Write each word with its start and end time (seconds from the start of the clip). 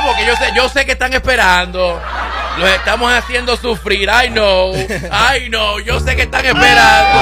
Vamos, 0.00 0.16
que 0.16 0.24
yo 0.24 0.34
sé, 0.34 0.50
yo 0.54 0.66
sé 0.66 0.86
que 0.86 0.92
están 0.92 1.12
esperando. 1.12 2.00
Los 2.56 2.70
estamos 2.70 3.12
haciendo 3.12 3.54
sufrir. 3.54 4.08
I 4.08 4.30
know. 4.30 4.74
I 4.74 5.50
know. 5.50 5.78
Yo 5.78 6.00
sé 6.00 6.16
que 6.16 6.22
están 6.22 6.46
esperando. 6.46 7.20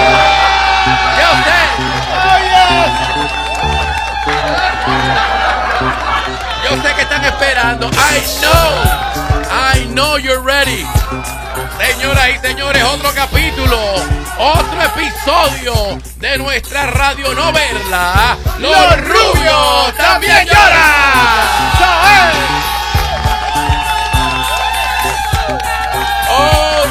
Yo 1.19 1.29
sé. 1.43 1.59
Yo 6.71 6.83
sé 6.83 6.95
que 6.95 7.03
están 7.03 7.25
esperando. 7.25 7.89
I 7.89 8.23
know. 8.41 9.09
I 9.51 9.85
know 9.87 10.17
you're 10.17 10.41
ready. 10.41 10.87
Señoras 11.79 12.29
y 12.31 12.39
señores, 12.47 12.85
otro 12.85 13.13
capítulo, 13.13 13.79
otro 14.39 14.83
episodio 14.83 15.99
de 16.17 16.39
nuestra 16.39 16.87
radio 16.87 17.35
novela. 17.35 18.37
Los 18.59 19.01
rubios 19.01 19.98
también 20.19 20.47
lloran. 20.47 21.49
Oh, 26.31 26.85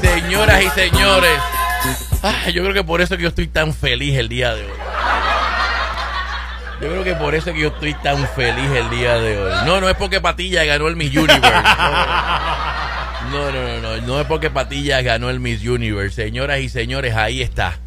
señoras 0.00 0.62
y 0.62 0.68
señores. 0.70 1.38
Ay, 2.22 2.52
yo 2.52 2.62
creo 2.62 2.74
que 2.74 2.84
por 2.84 3.00
eso 3.00 3.16
que 3.16 3.22
yo 3.22 3.28
estoy 3.30 3.48
tan 3.48 3.72
feliz 3.72 4.18
el 4.18 4.28
día 4.28 4.54
de 4.54 4.64
hoy. 4.64 4.72
Yo 6.80 6.88
creo 6.88 7.04
que 7.04 7.14
por 7.14 7.34
eso 7.34 7.52
que 7.52 7.60
yo 7.60 7.68
estoy 7.68 7.94
tan 7.94 8.26
feliz 8.28 8.70
el 8.70 8.88
día 8.90 9.14
de 9.14 9.38
hoy. 9.38 9.52
No, 9.66 9.80
no 9.80 9.88
es 9.88 9.96
porque 9.96 10.20
Patilla 10.20 10.64
ganó 10.64 10.88
el 10.88 10.96
Miss 10.96 11.14
Universe. 11.14 11.40
No, 11.40 12.69
no, 13.30 13.50
no, 13.52 13.80
no. 13.80 13.96
No 14.06 14.20
es 14.20 14.26
porque 14.26 14.50
Patilla 14.50 15.00
ganó 15.02 15.30
el 15.30 15.40
Miss 15.40 15.64
Universe. 15.66 16.22
Señoras 16.24 16.60
y 16.60 16.68
señores, 16.68 17.14
ahí 17.14 17.42
está. 17.42 17.78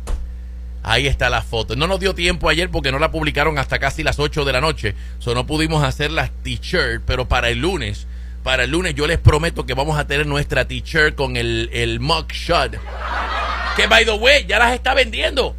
Ahí 0.84 1.08
está 1.08 1.30
la 1.30 1.42
foto. 1.42 1.76
No 1.76 1.88
nos 1.88 2.00
dio 2.00 2.14
tiempo 2.14 2.50
ayer 2.50 2.70
porque 2.70 2.92
no 2.92 3.00
la 3.00 3.12
publicaron 3.12 3.58
hasta 3.58 3.80
casi 3.80 4.04
las 4.04 4.20
8 4.20 4.44
de 4.46 4.52
la 4.54 4.62
noche. 4.62 4.96
So 5.20 5.34
no 5.34 5.45
pudimos 5.48 5.84
hacer 5.84 6.12
las 6.12 6.32
t-shirt, 6.44 7.04
pero 7.06 7.28
para 7.28 7.50
el 7.50 7.59
lunes, 7.59 8.06
para 8.44 8.64
el 8.66 8.72
lunes 8.72 8.94
yo 8.95 9.08
les 9.08 9.17
prometo 9.17 9.66
que 9.66 9.73
vamos 9.73 9.98
a 9.98 10.08
tener 10.08 10.28
nuestra 10.28 10.66
t-shirt 10.67 11.16
con 11.16 11.38
el, 11.38 11.70
el 11.72 12.00
mugshot. 12.02 12.78
Que 13.78 13.88
by 13.88 14.04
the 14.06 14.12
way, 14.12 14.45
ya 14.45 14.60
las 14.60 14.73
está 14.73 14.94
vendiendo. 14.94 15.56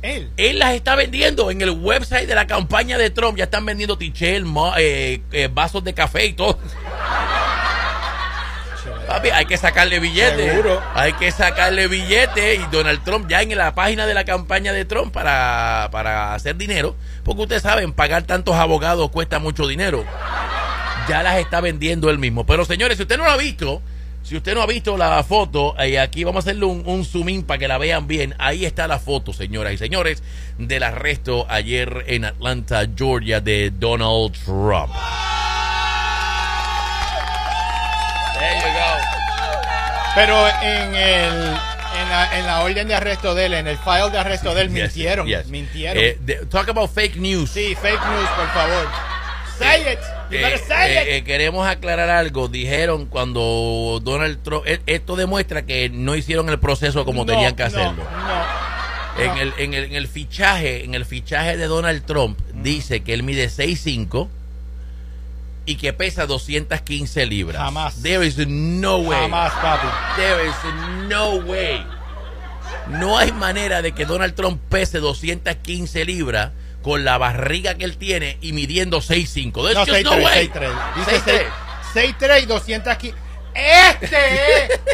Él. 0.00 0.28
Él 0.36 0.58
las 0.58 0.74
está 0.74 0.96
vendiendo 0.96 1.50
en 1.50 1.62
el 1.62 1.70
website 1.70 2.26
de 2.28 2.34
la 2.34 2.46
campaña 2.46 2.98
de 2.98 3.08
Trump. 3.10 3.36
Ya 3.38 3.44
están 3.44 3.64
vendiendo 3.66 3.96
t-shirt, 3.98 4.44
mo- 4.44 4.74
eh, 4.78 5.20
eh, 5.32 5.48
vasos 5.52 5.82
de 5.84 5.92
café 5.94 6.26
y 6.26 6.32
todo. 6.34 6.58
Papi, 9.14 9.28
hay 9.30 9.46
que 9.46 9.56
sacarle 9.56 10.00
billetes. 10.00 10.50
Seguro. 10.50 10.82
Hay 10.92 11.12
que 11.12 11.30
sacarle 11.30 11.86
billetes. 11.86 12.58
Y 12.58 12.66
Donald 12.72 13.04
Trump 13.04 13.28
ya 13.28 13.42
en 13.42 13.56
la 13.56 13.72
página 13.72 14.06
de 14.06 14.14
la 14.14 14.24
campaña 14.24 14.72
de 14.72 14.84
Trump 14.84 15.12
para, 15.12 15.88
para 15.92 16.34
hacer 16.34 16.56
dinero. 16.56 16.96
Porque 17.22 17.42
ustedes 17.42 17.62
saben, 17.62 17.92
pagar 17.92 18.24
tantos 18.24 18.56
abogados 18.56 19.12
cuesta 19.12 19.38
mucho 19.38 19.68
dinero. 19.68 20.04
Ya 21.08 21.22
las 21.22 21.38
está 21.38 21.60
vendiendo 21.60 22.10
él 22.10 22.18
mismo. 22.18 22.44
Pero 22.44 22.64
señores, 22.64 22.96
si 22.96 23.04
usted 23.04 23.16
no 23.16 23.22
lo 23.22 23.30
ha 23.30 23.36
visto, 23.36 23.82
si 24.24 24.36
usted 24.36 24.52
no 24.52 24.62
ha 24.62 24.66
visto 24.66 24.96
la 24.96 25.22
foto, 25.22 25.78
eh, 25.78 26.00
aquí 26.00 26.24
vamos 26.24 26.44
a 26.44 26.48
hacerle 26.48 26.64
un, 26.64 26.82
un 26.84 27.04
zoom 27.04 27.28
in 27.28 27.42
para 27.44 27.58
que 27.58 27.68
la 27.68 27.78
vean 27.78 28.08
bien. 28.08 28.34
Ahí 28.38 28.64
está 28.64 28.88
la 28.88 28.98
foto, 28.98 29.32
señoras 29.32 29.74
y 29.74 29.78
señores, 29.78 30.24
del 30.58 30.82
arresto 30.82 31.46
ayer 31.48 32.04
en 32.08 32.24
Atlanta, 32.24 32.84
Georgia, 32.96 33.40
de 33.40 33.70
Donald 33.70 34.32
Trump. 34.44 34.90
There 38.38 38.58
you 38.58 38.72
go. 38.74 40.14
Pero 40.14 40.48
en 40.62 40.94
el 40.94 41.56
en 41.96 42.08
la, 42.10 42.38
en 42.38 42.46
la 42.46 42.60
orden 42.62 42.88
de 42.88 42.94
arresto 42.94 43.34
de 43.34 43.46
él, 43.46 43.54
en 43.54 43.66
el 43.68 43.78
file 43.78 44.10
de 44.10 44.18
arresto 44.18 44.54
de 44.54 44.62
él, 44.62 44.68
Yes, 44.68 44.82
mintieron. 44.94 45.26
yes. 45.26 45.46
Mintieron. 45.46 46.02
Eh, 46.02 46.18
de- 46.20 46.46
talk 46.46 46.68
about 46.68 46.90
fake 46.92 47.16
news. 47.16 47.50
sí, 47.50 47.74
fake 47.80 48.00
news, 48.06 48.28
por 48.36 48.48
favor. 48.48 48.88
Say 49.58 49.92
it. 49.92 49.98
You 50.30 50.38
Eh, 50.38 50.58
say 50.66 50.92
eh, 50.96 51.02
it. 51.02 51.08
eh, 51.10 51.24
queremos 51.24 51.66
aclarar 51.66 52.10
algo. 52.10 52.48
Dijeron 52.48 53.06
cuando 53.06 54.00
Donald 54.02 54.42
Trump. 54.42 54.64
eh, 54.66 54.80
Esto 54.86 55.14
demuestra 55.14 55.62
que 55.64 55.88
no 55.90 56.16
hicieron 56.16 56.48
el 56.48 56.58
proceso 56.58 57.04
como 57.04 57.24
No, 57.24 57.32
tenían 57.32 57.54
que 57.54 57.62
hacerlo. 57.62 58.02
No, 58.02 59.22
En 59.22 59.38
el, 59.38 59.54
en, 59.58 59.74
el, 59.74 59.84
en 59.84 59.92
el 59.94 60.08
fichaje, 60.08 60.84
en 60.84 60.94
el 60.96 61.04
fichaje 61.04 61.56
de 61.56 61.66
Donald 61.66 62.04
Trump, 62.04 62.36
dice 62.54 63.04
que 63.04 63.14
él 63.14 63.22
mide 63.22 63.48
6'5 63.48 64.28
y 65.66 65.76
que 65.76 65.92
pesa 65.92 66.26
215 66.26 67.26
libras. 67.26 67.62
Jamás. 67.62 68.02
There 68.02 68.26
is 68.26 68.36
no 68.46 68.98
way. 68.98 69.20
Jamás, 69.22 69.52
papi. 69.54 69.86
There 70.16 70.46
is 70.46 71.08
no 71.08 71.36
way. 71.36 71.84
No 72.88 73.16
hay 73.18 73.32
manera 73.32 73.82
de 73.82 73.92
que 73.92 74.04
Donald 74.04 74.34
Trump 74.34 74.60
pese 74.68 74.98
215 74.98 76.04
libras 76.04 76.52
con 76.82 77.04
la 77.04 77.16
barriga 77.16 77.74
que 77.76 77.84
él 77.84 77.96
tiene 77.96 78.36
y 78.42 78.52
midiendo 78.52 78.98
6'5. 79.00 79.52
There's 79.62 79.74
No, 79.74 79.86
just 79.86 80.04
no 80.04 80.12
6'3, 80.12 80.24
way. 80.24 80.48
6'3. 80.48 80.94
Dice 80.96 81.46
6'3. 81.94 82.16
6'3 82.18 82.42
y 82.42 82.46
215. 82.46 83.18
Este, 83.54 84.64
este 84.74 84.92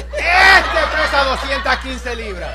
pesa 0.96 1.24
215 1.24 2.16
libras. 2.16 2.50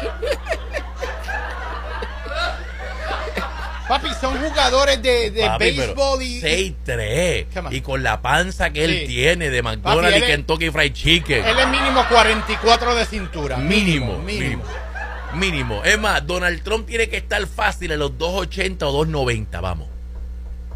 Papi, 3.87 4.09
son 4.19 4.37
jugadores 4.39 5.01
de, 5.01 5.29
de 5.31 5.41
Papi, 5.45 5.63
béisbol 5.77 6.21
y. 6.23 6.41
6'3 6.41 7.45
Come 7.53 7.67
on. 7.67 7.75
y 7.75 7.81
con 7.81 8.01
la 8.03 8.21
panza 8.21 8.71
que 8.71 8.83
él 8.83 8.99
Sí. 9.01 9.07
tiene 9.07 9.49
de 9.51 9.61
McDonald's 9.61 10.13
Papi, 10.19 10.23
y 10.23 10.27
Kentucky 10.35 10.69
Fried 10.71 10.93
Chicken. 10.93 11.45
Él 11.45 11.59
es 11.59 11.67
mínimo 11.67 12.03
44 12.09 12.95
de 12.95 13.05
cintura. 13.05 13.57
Mínimo, 13.57 14.17
Mínimo. 14.19 14.23
mínimo. 14.23 14.63
Mínimo. 15.35 15.83
Es 15.83 15.99
más, 15.99 16.25
Donald 16.25 16.63
Trump 16.63 16.87
tiene 16.87 17.09
que 17.09 17.17
estar 17.17 17.45
fácil 17.45 17.91
en 17.91 17.99
los 17.99 18.17
280 18.17 18.87
o 18.87 18.91
290, 18.91 19.61
vamos. 19.61 19.87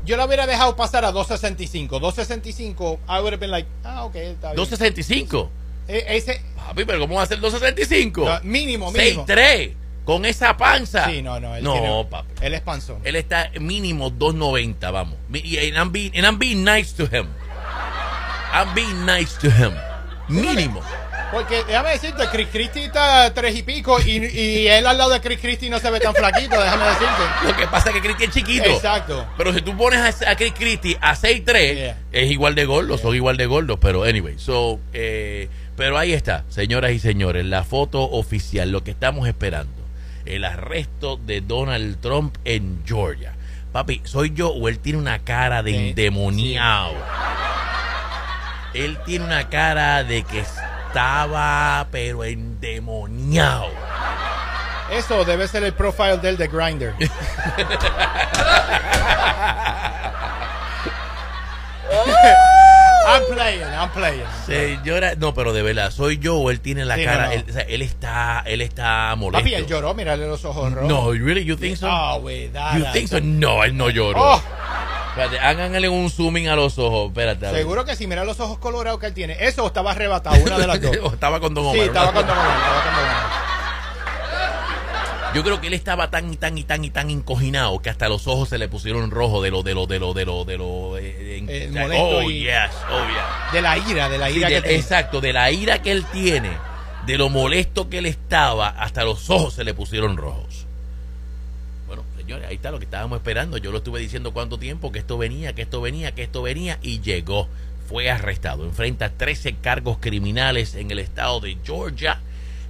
Yo 0.05 0.15
lo 0.17 0.25
hubiera 0.25 0.45
dejado 0.45 0.75
pasar 0.75 1.03
a 1.05 1.11
265. 1.11 1.99
265, 1.99 2.99
I 3.07 3.11
would 3.21 3.27
have 3.33 3.37
been 3.37 3.51
like, 3.51 3.67
ah, 3.83 4.03
ok, 4.05 4.15
está 4.15 4.47
bien. 4.49 4.55
265. 4.57 5.49
Eh, 5.87 6.05
ese, 6.09 6.41
Papi, 6.55 6.85
pero 6.85 6.99
¿cómo 6.99 7.15
va 7.15 7.23
a 7.23 7.25
ser 7.25 7.39
265? 7.39 8.23
no, 8.25 8.39
mínimo, 8.43 8.91
mínimo. 8.91 9.25
6'3 9.25 9.73
con 10.09 10.25
esa 10.25 10.57
panza. 10.57 11.05
Sí, 11.07 11.21
no, 11.21 11.39
no. 11.39 11.55
Él 11.55 11.63
no, 11.63 11.73
tiene- 11.73 12.05
papi. 12.09 12.29
Él 12.41 12.53
es 12.55 12.61
panzón. 12.61 12.97
Él 13.03 13.15
está 13.15 13.51
mínimo 13.59 14.09
290, 14.09 14.89
vamos. 14.89 15.17
Y 15.31 15.57
and 15.57 15.77
I'm 15.77 15.91
being, 15.91 16.11
and 16.15 16.25
I'm 16.25 16.39
being 16.39 16.63
nice 16.63 16.91
to 16.95 17.03
him. 17.03 17.27
I'm 18.51 18.73
being 18.73 19.05
nice 19.05 19.37
to 19.41 19.47
him. 19.49 19.71
Mínimo. 20.27 20.81
Porque 21.31 21.63
déjame 21.63 21.91
decirte, 21.91 22.23
Chris 22.31 22.47
Christie 22.51 22.85
está 22.85 23.31
tres 23.35 23.55
y 23.55 23.61
pico 23.61 23.99
y, 24.01 24.13
y 24.25 24.67
él 24.67 24.87
al 24.87 24.97
lado 24.97 25.11
de 25.11 25.21
Chris 25.21 25.39
Christie 25.39 25.69
no 25.69 25.77
se 25.77 25.91
ve 25.91 25.99
tan 25.99 26.15
flaquito, 26.15 26.59
déjame 26.59 26.85
decirte. 26.85 27.23
Lo 27.47 27.55
que 27.55 27.67
pasa 27.67 27.89
es 27.89 27.95
que 27.95 28.01
Christie 28.01 28.25
es 28.25 28.33
chiquito. 28.33 28.65
Exacto. 28.65 29.27
Pero 29.37 29.53
si 29.53 29.61
tú 29.61 29.77
pones 29.77 29.99
a, 30.23 30.31
a 30.31 30.35
Chris 30.35 30.53
Christie 30.57 30.97
a 30.99 31.15
6'3, 31.15 31.75
Yeah. 31.75 31.97
es 32.11 32.31
igual 32.31 32.55
de 32.55 32.65
gordo, 32.65 32.97
son 32.97 33.15
igual 33.15 33.37
de 33.37 33.45
gordos. 33.45 33.77
Pero, 33.79 34.03
anyway, 34.05 34.39
so, 34.39 34.79
eh, 34.93 35.49
pero 35.77 35.99
ahí 35.99 36.13
está, 36.13 36.45
señoras 36.49 36.93
y 36.93 36.99
señores, 36.99 37.45
la 37.45 37.63
foto 37.63 38.01
oficial, 38.09 38.71
lo 38.71 38.83
que 38.83 38.89
estamos 38.89 39.27
esperando. 39.27 39.71
El 40.29 40.45
arresto 40.45 41.17
de 41.17 41.41
Donald 41.41 42.00
Trump 42.01 42.38
en 42.45 42.84
Georgia. 42.85 43.34
Papi, 43.72 44.01
¿soy 44.06 44.31
yo 44.34 44.50
o 44.50 44.69
él 44.69 44.79
tiene 44.79 45.00
una 45.00 45.19
cara 45.19 45.63
de 45.63 45.90
endemoniado? 45.90 46.94
Él 48.75 49.00
tiene 49.06 49.25
una 49.25 49.50
cara 49.50 50.03
de 50.03 50.22
que 50.23 50.39
estaba, 50.39 51.88
pero 51.91 52.23
endemoniado. 52.23 53.69
Eso 54.91 55.25
debe 55.25 55.47
ser 55.47 55.63
el 55.63 55.73
profile 55.73 56.18
del 56.18 56.38
de 56.38 56.47
Grinder. 56.47 56.94
I'm 63.19 63.35
playing, 63.35 63.63
I'm 63.63 63.90
playing. 63.91 64.24
Señora, 64.46 65.16
no, 65.16 65.34
pero 65.34 65.53
de 65.53 65.62
verdad, 65.62 65.91
¿soy 65.91 66.18
yo 66.19 66.38
o 66.38 66.50
él 66.52 66.59
tiene 66.62 66.85
la 66.85 66.96
Sí, 66.96 67.03
cara? 67.06 67.24
no, 67.24 67.28
no. 67.28 67.31
Él, 67.34 67.46
o 67.50 67.53
sea, 67.53 67.62
él 67.63 67.81
está, 67.81 68.44
él 68.46 68.62
está 68.62 69.16
molesto. 69.16 69.40
Papi, 69.44 69.53
él 69.56 69.66
lloró, 69.68 69.94
mírale 69.94 70.28
los 70.28 70.44
ojos 70.46 70.72
rojos. 70.74 70.90
No, 70.90 71.12
really, 71.12 71.44
you 71.44 71.56
think 71.56 71.78
so? 71.78 71.88
Oh, 71.90 72.18
without 72.22 72.78
you 72.78 72.85
think 72.94 73.07
so? 73.10 73.19
No, 73.21 73.63
él 73.63 73.75
no 73.75 73.89
lloró. 73.89 74.21
Oh, 74.36 74.42
Espérate, 75.10 75.39
háganle 75.39 75.89
un 75.89 76.10
zooming 76.10 76.48
a 76.48 76.56
los 76.56 76.77
ojos. 76.77 77.10
Espérate. 77.10 77.50
seguro 77.51 77.83
que 77.83 77.95
sí, 77.95 78.07
mira 78.07 78.24
los 78.24 78.39
ojos 78.39 78.57
colorados 78.60 79.00
que 79.00 79.07
él 79.07 79.13
tiene. 79.13 79.36
Eso 79.39 79.65
estaba 79.68 79.92
arrebatado, 79.92 80.38
una 80.42 80.57
de 80.57 80.68
las 80.68 80.81
dos. 80.81 80.95
O 81.04 81.13
estaba 81.13 81.39
con 81.39 81.54
Don 81.54 81.65
Sí, 81.74 81.80
Omar. 81.80 81.88
estaba 81.88 82.13
con 82.13 82.25
Don 82.27 82.38
Omar, 82.38 82.57
estaba 82.57 82.83
con 82.83 82.94
Don 82.95 83.04
Omar. 83.04 83.50
Yo 85.36 85.44
creo 85.44 85.62
que 85.62 85.68
él 85.68 85.74
estaba 85.75 86.10
tan 86.10 86.33
y 86.33 86.38
tan 86.38 86.57
y 86.57 86.63
tan 86.63 86.83
y 86.83 86.89
tan 86.89 87.12
encoginado 87.12 87.77
que 87.83 87.92
hasta 87.92 88.10
los 88.10 88.25
ojos 88.27 88.50
se 88.50 88.57
le 88.57 88.68
pusieron 88.68 89.12
rojos 89.12 89.44
de 89.44 89.51
lo 89.51 89.62
de 89.62 89.75
lo 89.75 89.86
de 89.86 90.00
lo 90.00 90.13
de 90.15 90.25
lo 90.25 90.44
de 90.44 90.57
lo 90.57 90.98
eh, 90.98 91.38
en- 91.38 91.48
Eh, 91.50 91.69
sea, 91.72 91.83
molesto 91.83 92.04
oh 92.18 92.31
y- 92.31 92.45
yes, 92.45 92.69
De 93.53 93.62
la 93.62 93.77
ira, 93.77 94.09
de 94.09 94.18
la 94.18 94.30
Sí, 94.30 94.38
ira 94.38 94.50
de- 94.50 94.56
que 94.56 94.62
tiene. 94.62 94.77
exacto, 94.77 95.21
de 95.21 95.33
la 95.33 95.51
ira 95.51 95.81
que 95.81 95.91
él 95.91 96.06
tiene, 96.12 96.51
de 97.06 97.18
lo 97.18 97.30
molesto 97.30 97.89
que 97.89 98.00
él 98.00 98.06
estaba, 98.06 98.69
hasta 98.69 99.03
los 99.03 99.30
ojos 99.30 99.53
se 99.53 99.63
le 99.63 99.74
pusieron 99.74 100.18
rojos. 100.18 100.65
Bueno, 101.88 102.03
señores, 102.18 102.47
ahí 102.47 102.56
está 102.56 102.69
lo 102.71 102.77
que 102.80 102.86
estábamos 102.86 103.18
esperando. 103.18 103.57
Yo 103.57 103.71
lo 103.71 103.80
estuve 103.80 104.00
diciendo 104.00 104.31
cuánto 104.31 104.59
tiempo, 104.59 104.91
que 104.91 105.00
esto 105.00 105.18
venía, 105.18 105.53
que 105.53 105.63
esto 105.63 105.81
venía, 105.81 106.13
que 106.13 106.24
esto 106.24 106.41
venía, 106.41 106.77
y 106.81 107.01
llegó. 107.01 107.47
Fue 107.88 108.12
arrestado. 108.12 108.65
Enfrenta 108.65 109.09
13 109.09 109.56
cargos 109.56 109.97
criminales 110.00 110.75
en 110.75 110.91
el 110.91 111.00
estado 111.00 111.39
de 111.39 111.57
Georgia. 111.63 112.19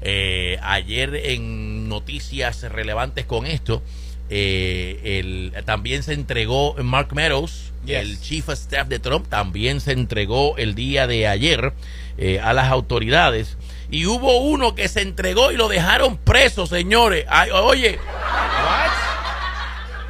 Eh, 0.02 0.58
ayer 0.64 1.14
en 1.14 1.90
noticias 1.90 2.64
relevantes 2.64 3.26
con 3.26 3.46
esto, 3.46 3.84
Eh, 4.30 5.20
el, 5.20 5.54
también 5.66 6.04
se 6.04 6.14
entregó 6.14 6.76
Mark 6.84 7.10
Meadows, 7.14 7.72
Yes. 7.86 7.98
el 8.02 8.20
chief 8.22 8.48
of 8.50 8.56
staff 8.56 8.88
de 8.88 9.00
Trump, 9.00 9.28
también 9.30 9.80
se 9.82 9.94
entregó 9.94 10.58
el 10.58 10.76
día 10.76 11.08
de 11.08 11.28
ayer 11.28 11.74
eh, 12.18 12.40
a 12.40 12.54
las 12.54 12.70
autoridades. 12.70 13.58
Y 13.90 14.06
hubo 14.06 14.38
uno 14.42 14.76
que 14.76 14.88
se 14.88 15.02
entregó 15.02 15.52
y 15.52 15.56
lo 15.58 15.68
dejaron 15.68 16.18
preso, 16.18 16.68
señores. 16.68 17.26
Ay, 17.30 17.50
oye, 17.52 17.98
What? 17.98 18.92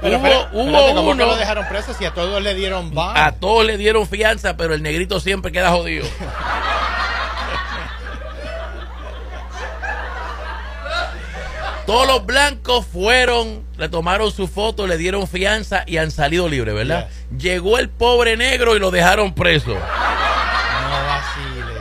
Pero, 0.01 0.17
Hubo- 0.17 0.25
espera- 0.27 0.49
hubo 0.53 0.65
espérate, 0.67 0.93
¿cómo 0.95 1.07
que 1.09 1.11
uno- 1.13 1.25
lo 1.27 1.35
dejaron 1.35 1.67
preso 1.67 1.93
si 1.93 2.05
a 2.05 2.13
todos 2.13 2.41
le 2.41 2.55
dieron 2.55 2.91
bond? 2.93 3.17
a 3.17 3.31
todos 3.33 3.65
le 3.65 3.77
dieron 3.77 4.07
fianza, 4.07 4.57
pero 4.57 4.73
el 4.73 4.81
negrito 4.81 5.19
siempre 5.19 5.51
queda 5.51 5.71
jodido. 5.71 6.05
Todos 11.89 12.05
los 12.05 12.23
blancos 12.23 12.85
fueron, 12.85 13.63
le 13.75 13.89
tomaron 13.89 14.31
su 14.31 14.47
foto, 14.47 14.85
le 14.85 14.95
dieron 14.95 15.27
fianza 15.27 15.83
y 15.87 15.97
han 15.97 16.11
salido 16.11 16.47
libres, 16.47 16.75
¿verdad? 16.75 17.09
Llegó 17.35 17.79
el 17.79 17.89
pobre 17.89 18.37
negro 18.37 18.75
y 18.75 18.79
lo 18.79 18.91
dejaron 18.91 19.33
preso. 19.33 19.69
No 19.69 19.79
vacile. 21.07 21.73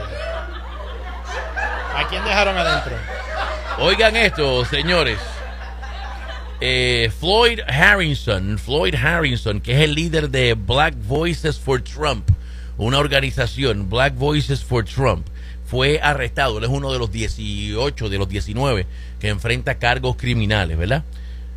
¿A 1.94 2.08
quién 2.08 2.25
dejaron 2.25 2.56
adentro? 2.56 2.96
Oigan 3.81 4.16
esto, 4.16 4.64
señores. 4.64 5.19
Eh, 6.62 7.12
Floyd 7.20 7.61
Harrison, 7.69 8.58
Floyd 8.58 8.94
Harrison, 8.94 9.61
que 9.61 9.75
es 9.75 9.81
el 9.81 9.94
líder 9.94 10.31
de 10.31 10.54
Black 10.54 10.94
Voices 11.06 11.58
for 11.58 11.82
Trump, 11.82 12.26
una 12.78 12.99
organización, 12.99 13.90
Black 13.90 14.14
Voices 14.14 14.64
for 14.64 14.87
Trump, 14.87 15.26
fue 15.66 16.00
arrestado. 16.02 16.56
Él 16.56 16.64
es 16.64 16.70
uno 16.70 16.90
de 16.94 16.99
los 16.99 17.12
18, 17.12 18.08
de 18.08 18.16
los 18.16 18.26
19 18.26 18.87
que 19.20 19.28
enfrenta 19.28 19.78
cargos 19.78 20.16
criminales, 20.16 20.78
¿verdad? 20.78 21.04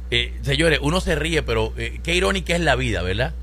Eh, 0.09 0.33
señores, 0.41 0.79
uno 0.81 0.99
se 0.99 1.15
ríe, 1.15 1.41
pero 1.41 1.73
eh, 1.77 1.99
qué 2.03 2.15
irónica 2.15 2.53
es 2.53 2.61
la 2.61 2.75
vida, 2.75 3.01
¿verdad? 3.01 3.33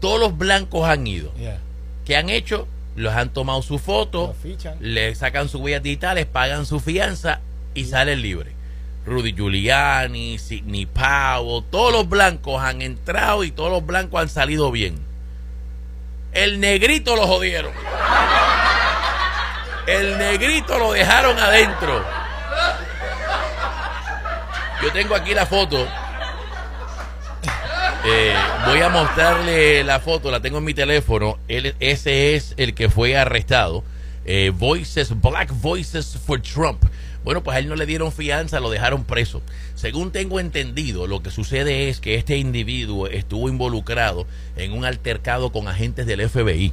Todos 0.00 0.18
los 0.18 0.36
blancos 0.36 0.88
han 0.88 1.06
ido. 1.06 1.32
Yeah. 1.36 1.58
¿Qué 2.04 2.16
han 2.16 2.28
hecho? 2.28 2.66
Los 2.96 3.14
han 3.14 3.30
tomado 3.30 3.62
su 3.62 3.78
foto, 3.78 4.34
le 4.80 5.14
sacan 5.14 5.48
sus 5.48 5.60
huellas 5.60 5.82
digitales, 5.82 6.26
pagan 6.26 6.66
su 6.66 6.80
fianza 6.80 7.40
y 7.74 7.84
salen 7.84 8.20
libres. 8.20 8.52
Rudy 9.06 9.32
Giuliani, 9.32 10.38
Sidney 10.38 10.86
Powell, 10.86 11.64
todos 11.70 11.92
los 11.92 12.08
blancos 12.08 12.60
han 12.62 12.82
entrado 12.82 13.44
y 13.44 13.50
todos 13.50 13.70
los 13.70 13.86
blancos 13.86 14.20
han 14.20 14.28
salido 14.28 14.70
bien. 14.70 14.98
El 16.32 16.60
negrito 16.60 17.16
lo 17.16 17.26
jodieron. 17.26 17.72
El 19.86 20.18
negrito 20.18 20.78
lo 20.78 20.92
dejaron 20.92 21.38
adentro. 21.38 22.04
Yo 24.82 24.90
tengo 24.92 25.14
aquí 25.14 25.34
la 25.34 25.44
foto. 25.44 25.86
Eh, 28.06 28.34
voy 28.66 28.80
a 28.80 28.88
mostrarle 28.88 29.84
la 29.84 30.00
foto, 30.00 30.30
la 30.30 30.40
tengo 30.40 30.56
en 30.58 30.64
mi 30.64 30.72
teléfono. 30.72 31.38
Él, 31.48 31.74
ese 31.80 32.34
es 32.34 32.54
el 32.56 32.72
que 32.72 32.88
fue 32.88 33.14
arrestado. 33.14 33.84
Eh, 34.24 34.52
Voices, 34.54 35.20
Black 35.20 35.52
Voices 35.60 36.16
for 36.24 36.40
Trump. 36.40 36.82
Bueno, 37.24 37.42
pues 37.42 37.56
a 37.56 37.58
él 37.58 37.68
no 37.68 37.76
le 37.76 37.84
dieron 37.84 38.10
fianza, 38.10 38.58
lo 38.58 38.70
dejaron 38.70 39.04
preso. 39.04 39.42
Según 39.74 40.12
tengo 40.12 40.40
entendido, 40.40 41.06
lo 41.06 41.22
que 41.22 41.30
sucede 41.30 41.90
es 41.90 42.00
que 42.00 42.14
este 42.14 42.38
individuo 42.38 43.06
estuvo 43.06 43.50
involucrado 43.50 44.26
en 44.56 44.72
un 44.72 44.86
altercado 44.86 45.52
con 45.52 45.68
agentes 45.68 46.06
del 46.06 46.26
FBI, 46.26 46.72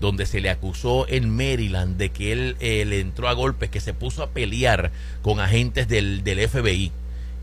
donde 0.00 0.26
se 0.26 0.40
le 0.40 0.50
acusó 0.50 1.06
en 1.08 1.30
Maryland 1.30 1.96
de 1.96 2.08
que 2.08 2.32
él 2.32 2.56
eh, 2.58 2.84
le 2.84 2.98
entró 2.98 3.28
a 3.28 3.34
golpes, 3.34 3.70
que 3.70 3.78
se 3.78 3.94
puso 3.94 4.24
a 4.24 4.30
pelear 4.30 4.90
con 5.22 5.38
agentes 5.38 5.86
del, 5.86 6.24
del 6.24 6.48
FBI 6.48 6.90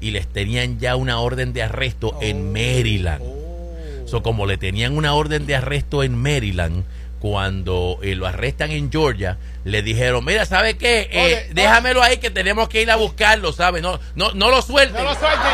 y 0.03 0.11
les 0.11 0.27
tenían 0.27 0.79
ya 0.79 0.95
una 0.95 1.19
orden 1.19 1.53
de 1.53 1.63
arresto 1.63 2.17
en 2.21 2.51
Maryland. 2.51 3.21
Oh. 3.23 4.07
So, 4.07 4.21
como 4.21 4.45
le 4.45 4.57
tenían 4.57 4.95
una 4.97 5.13
orden 5.13 5.45
de 5.47 5.55
arresto 5.55 6.03
en 6.03 6.15
Maryland, 6.21 6.83
cuando 7.19 7.99
eh, 8.03 8.15
lo 8.15 8.27
arrestan 8.27 8.71
en 8.71 8.91
Georgia, 8.91 9.37
le 9.63 9.81
dijeron, 9.81 10.25
mira, 10.25 10.45
¿sabe 10.45 10.77
qué? 10.77 11.07
Eh, 11.11 11.49
déjamelo 11.53 12.03
ahí 12.03 12.17
que 12.17 12.29
tenemos 12.29 12.67
que 12.67 12.81
ir 12.81 12.91
a 12.91 12.97
buscarlo, 12.97 13.53
¿sabe? 13.53 13.81
No, 13.81 13.97
no, 14.15 14.31
no 14.33 14.49
lo 14.49 14.61
suelten. 14.61 14.97
No 15.01 15.09
lo 15.09 15.15
suelten. 15.15 15.51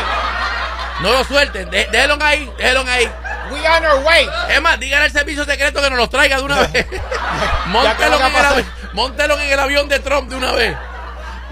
No 1.02 1.12
lo 1.12 1.24
suelten. 1.24 1.70
De- 1.70 1.88
déjenlo 1.92 2.18
ahí, 2.20 2.50
déjenlo 2.58 2.80
ahí. 2.90 3.08
We 3.52 3.60
on 3.68 3.84
our 3.86 4.04
way. 4.04 4.26
Es 4.54 4.60
más, 4.60 4.78
díganle 4.78 5.06
al 5.06 5.12
servicio 5.12 5.44
secreto 5.44 5.80
que 5.80 5.88
nos 5.90 5.98
los 5.98 6.10
traiga 6.10 6.36
de 6.38 6.42
una 6.42 6.60
vez. 6.66 6.86
Móntelo 7.66 8.16
a 8.16 8.18
en, 8.18 8.26
el 8.26 8.32
pasar. 8.32 8.58
avi- 8.58 8.66
móntelo 8.92 9.40
en 9.40 9.52
el 9.52 9.58
avión 9.58 9.88
de 9.88 9.98
Trump 10.00 10.28
de 10.28 10.36
una 10.36 10.52
vez. 10.52 10.76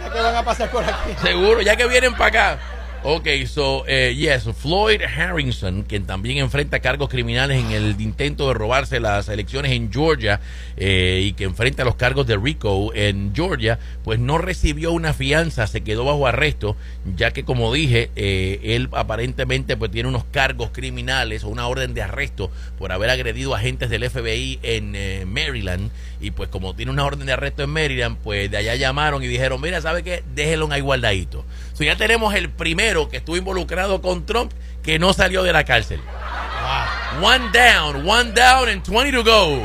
Ya 0.03 0.13
que 0.13 0.21
van 0.21 0.35
a 0.37 0.43
pasar 0.45 0.69
por 0.71 0.85
aquí. 0.85 1.13
Seguro, 1.23 1.61
ya 1.63 1.77
que 1.77 1.87
vienen 1.87 2.15
para 2.15 2.27
acá. 2.55 2.59
Ok, 3.05 3.29
so, 3.47 3.85
eh, 3.87 4.13
yes, 4.17 4.53
Floyd 4.57 5.01
Harrison, 5.03 5.85
quien 5.85 6.05
también 6.05 6.39
enfrenta 6.39 6.81
cargos 6.81 7.09
criminales 7.09 7.65
en 7.65 7.71
el 7.71 8.01
intento 8.01 8.49
de 8.49 8.55
robarse 8.55 8.99
las 8.99 9.29
elecciones 9.29 9.71
en 9.71 9.93
Georgia 9.93 10.41
eh, 10.77 11.23
y 11.25 11.33
que 11.35 11.45
enfrenta 11.45 11.85
los 11.85 11.95
cargos 11.95 12.27
de 12.27 12.37
RICO 12.37 12.93
en 12.95 13.33
Georgia, 13.37 13.79
pues 14.03 14.19
no 14.19 14.39
recibió 14.39 14.91
una 14.91 15.15
fianza, 15.15 15.69
se 15.69 15.83
quedó 15.83 16.05
bajo 16.05 16.27
arresto, 16.27 16.77
ya 17.17 17.31
que 17.31 17.45
como 17.45 17.73
dije, 17.73 18.11
eh, 18.17 18.59
él 18.65 18.89
aparentemente 18.93 19.77
pues 19.77 19.93
tiene 19.93 20.09
unos 20.09 20.25
cargos 20.33 20.71
criminales 20.73 21.45
o 21.45 21.49
una 21.51 21.69
orden 21.69 21.95
de 21.95 22.03
arresto 22.03 22.51
por 22.79 22.91
haber 22.91 23.11
agredido 23.11 23.55
agentes 23.55 23.91
del 23.91 24.11
FBI 24.11 24.59
en 24.65 24.97
eh, 24.97 25.25
Maryland 25.25 25.93
y 26.21 26.33
pues 26.33 26.49
como 26.49 26.75
tiene 26.75 26.91
una 26.91 27.05
orden 27.05 27.27
de 27.27 27.33
arresto 27.33 27.63
en 27.63 27.71
Maryland, 27.71 28.19
pues 28.25 28.51
de 28.51 28.57
allá 28.57 28.75
llamaron 28.75 29.23
y 29.23 29.29
dijeron, 29.29 29.61
mira, 29.61 29.81
¿sabe 29.81 30.03
qué? 30.03 30.25
Déjelo 30.35 30.69
ahí 30.73 30.81
guardadito. 30.81 31.45
So 31.79 31.85
ya 31.85 31.95
tenemos 31.95 32.35
el 32.35 32.51
primero 32.51 33.09
que 33.09 33.19
estuvo 33.19 33.37
involucrado 33.37 34.03
con 34.03 34.27
Trump 34.27 34.51
que 34.83 34.99
no 34.99 35.13
salió 35.13 35.45
de 35.45 35.53
la 35.53 35.63
cárcel. 35.63 36.01
Wow. 36.01 37.25
One 37.25 37.51
down, 37.53 38.05
one 38.05 38.33
down 38.33 38.69
and 38.69 38.83
20 38.83 39.13
to 39.13 39.23
go. 39.23 39.63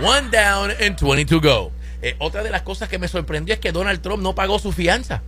One 0.00 0.30
down 0.30 0.70
and 0.80 0.96
20 0.96 1.24
to 1.24 1.40
go. 1.40 1.72
Eh, 2.02 2.14
otra 2.20 2.44
de 2.44 2.50
las 2.50 2.62
cosas 2.62 2.88
que 2.88 3.00
me 3.00 3.08
sorprendió 3.08 3.52
es 3.52 3.58
que 3.58 3.72
Donald 3.72 4.00
Trump 4.00 4.22
no 4.22 4.36
pagó 4.36 4.60
su 4.60 4.70
fianza. 4.70 5.22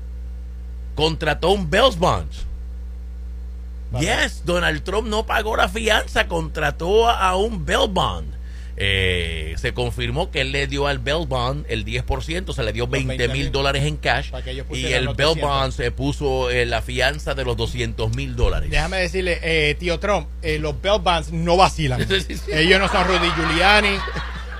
Contrató 0.94 1.50
un 1.50 1.68
Bells 1.68 1.98
Bond. 1.98 2.30
Vale. 3.90 4.06
Yes, 4.06 4.44
Donald 4.44 4.84
Trump 4.84 5.08
no 5.08 5.26
pagó 5.26 5.56
la 5.56 5.68
fianza, 5.68 6.28
contrató 6.28 7.08
a, 7.08 7.18
a 7.18 7.34
un 7.34 7.66
Bell 7.66 7.88
Bond. 7.90 8.32
Eh, 8.76 9.54
se 9.58 9.74
confirmó 9.74 10.30
que 10.30 10.40
él 10.40 10.50
le 10.50 10.66
dio 10.66 10.86
al 10.86 10.98
Bell 10.98 11.26
Bond 11.28 11.66
el 11.68 11.84
10%, 11.84 12.54
se 12.54 12.62
le 12.62 12.72
dio 12.72 12.86
20 12.86 13.16
20 13.18 13.28
mil 13.28 13.52
dólares 13.52 13.84
en 13.84 13.98
cash 13.98 14.30
y 14.72 14.86
el 14.86 15.08
Bell 15.08 15.34
200. 15.36 15.40
Bond 15.40 15.72
se 15.72 15.90
puso 15.90 16.48
eh, 16.50 16.64
la 16.64 16.80
fianza 16.80 17.34
de 17.34 17.44
los 17.44 17.56
200 17.56 18.16
mil 18.16 18.34
dólares. 18.34 18.70
Déjame 18.70 18.98
decirle, 18.98 19.38
eh, 19.42 19.74
tío 19.74 20.00
Trump, 20.00 20.26
eh, 20.42 20.58
los 20.58 20.80
bell 20.80 21.00
bands 21.02 21.32
no 21.32 21.56
vacilan. 21.56 22.00
Sí, 22.08 22.20
sí, 22.22 22.36
sí. 22.36 22.50
Ellos 22.52 22.80
no 22.80 22.88
son 22.88 23.06
Rudy 23.06 23.30
Giuliani. 23.36 23.96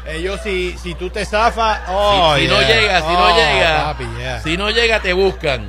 Ellos, 0.09 0.41
si, 0.43 0.75
si 0.83 0.95
tú 0.95 1.11
te 1.11 1.25
zafas, 1.25 1.81
oh, 1.89 2.35
si, 2.37 2.43
si 2.43 2.49
no 2.49 2.61
llega, 2.61 2.99
si 3.01 3.07
Oh, 3.07 3.13
no 3.13 3.37
llega, 3.37 3.85
papi, 3.85 4.05
yeah. 4.19 4.43
si 4.43 4.57
no 4.57 4.71
llega, 4.71 5.01
te 5.01 5.13
buscan. 5.13 5.69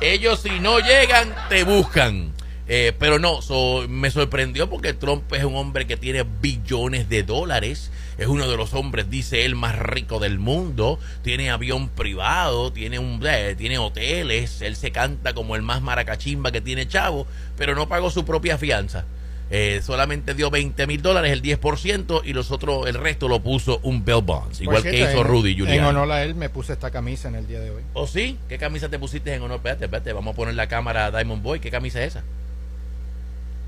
Ellos 0.00 0.40
si 0.40 0.60
no 0.60 0.80
llegan, 0.80 1.34
te 1.48 1.64
buscan. 1.64 2.33
Eh, 2.66 2.94
pero 2.98 3.18
no, 3.18 3.42
so, 3.42 3.84
me 3.88 4.10
sorprendió 4.10 4.70
porque 4.70 4.94
Trump 4.94 5.30
es 5.34 5.44
un 5.44 5.54
hombre 5.54 5.86
que 5.86 5.96
tiene 5.98 6.24
billones 6.40 7.08
de 7.10 7.22
dólares. 7.22 7.90
Es 8.16 8.26
uno 8.26 8.48
de 8.48 8.56
los 8.56 8.72
hombres, 8.74 9.10
dice 9.10 9.44
él, 9.44 9.54
más 9.54 9.78
rico 9.78 10.18
del 10.18 10.38
mundo. 10.38 10.98
Tiene 11.22 11.50
avión 11.50 11.88
privado, 11.90 12.72
tiene 12.72 12.98
un 12.98 13.20
eh, 13.26 13.54
tiene 13.58 13.78
hoteles. 13.78 14.62
Él 14.62 14.76
se 14.76 14.92
canta 14.92 15.34
como 15.34 15.56
el 15.56 15.62
más 15.62 15.82
maracachimba 15.82 16.52
que 16.52 16.60
tiene 16.62 16.88
Chavo, 16.88 17.26
pero 17.58 17.74
no 17.74 17.86
pagó 17.88 18.10
su 18.10 18.24
propia 18.24 18.56
fianza. 18.56 19.04
Eh, 19.50 19.82
solamente 19.84 20.32
dio 20.32 20.50
20 20.50 20.86
mil 20.86 21.02
dólares, 21.02 21.30
el 21.30 21.42
10%, 21.42 22.22
y 22.24 22.32
los 22.32 22.50
otros, 22.50 22.86
el 22.88 22.94
resto 22.94 23.28
lo 23.28 23.40
puso 23.40 23.78
un 23.82 24.02
Bell 24.02 24.22
Bonds, 24.22 24.62
igual 24.62 24.82
que 24.82 24.98
hizo 24.98 25.20
en- 25.20 25.24
Rudy 25.24 25.54
Giuliani. 25.54 25.78
En 25.80 25.84
honor 25.84 26.10
a 26.12 26.22
él 26.24 26.34
me 26.34 26.48
puse 26.48 26.72
esta 26.72 26.90
camisa 26.90 27.28
en 27.28 27.34
el 27.34 27.46
día 27.46 27.60
de 27.60 27.70
hoy. 27.70 27.82
¿O 27.92 28.06
sí? 28.06 28.38
¿Qué 28.48 28.56
camisa 28.56 28.88
te 28.88 28.98
pusiste 28.98 29.34
en 29.34 29.42
honor? 29.42 29.58
Espérate, 29.58 29.84
espérate, 29.84 30.12
vamos 30.14 30.32
a 30.32 30.36
poner 30.36 30.54
la 30.54 30.66
cámara 30.66 31.06
a 31.06 31.10
Diamond 31.10 31.42
Boy. 31.42 31.60
¿Qué 31.60 31.70
camisa 31.70 32.02
es 32.02 32.08
esa? 32.16 32.24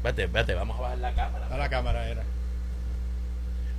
Espérate, 0.06 0.22
espérate, 0.22 0.54
vamos 0.54 0.78
a 0.78 0.82
bajar 0.82 0.98
la 0.98 1.12
cámara. 1.14 1.46
A 1.50 1.56
la 1.56 1.68
cámara 1.68 2.06
era. 2.06 2.22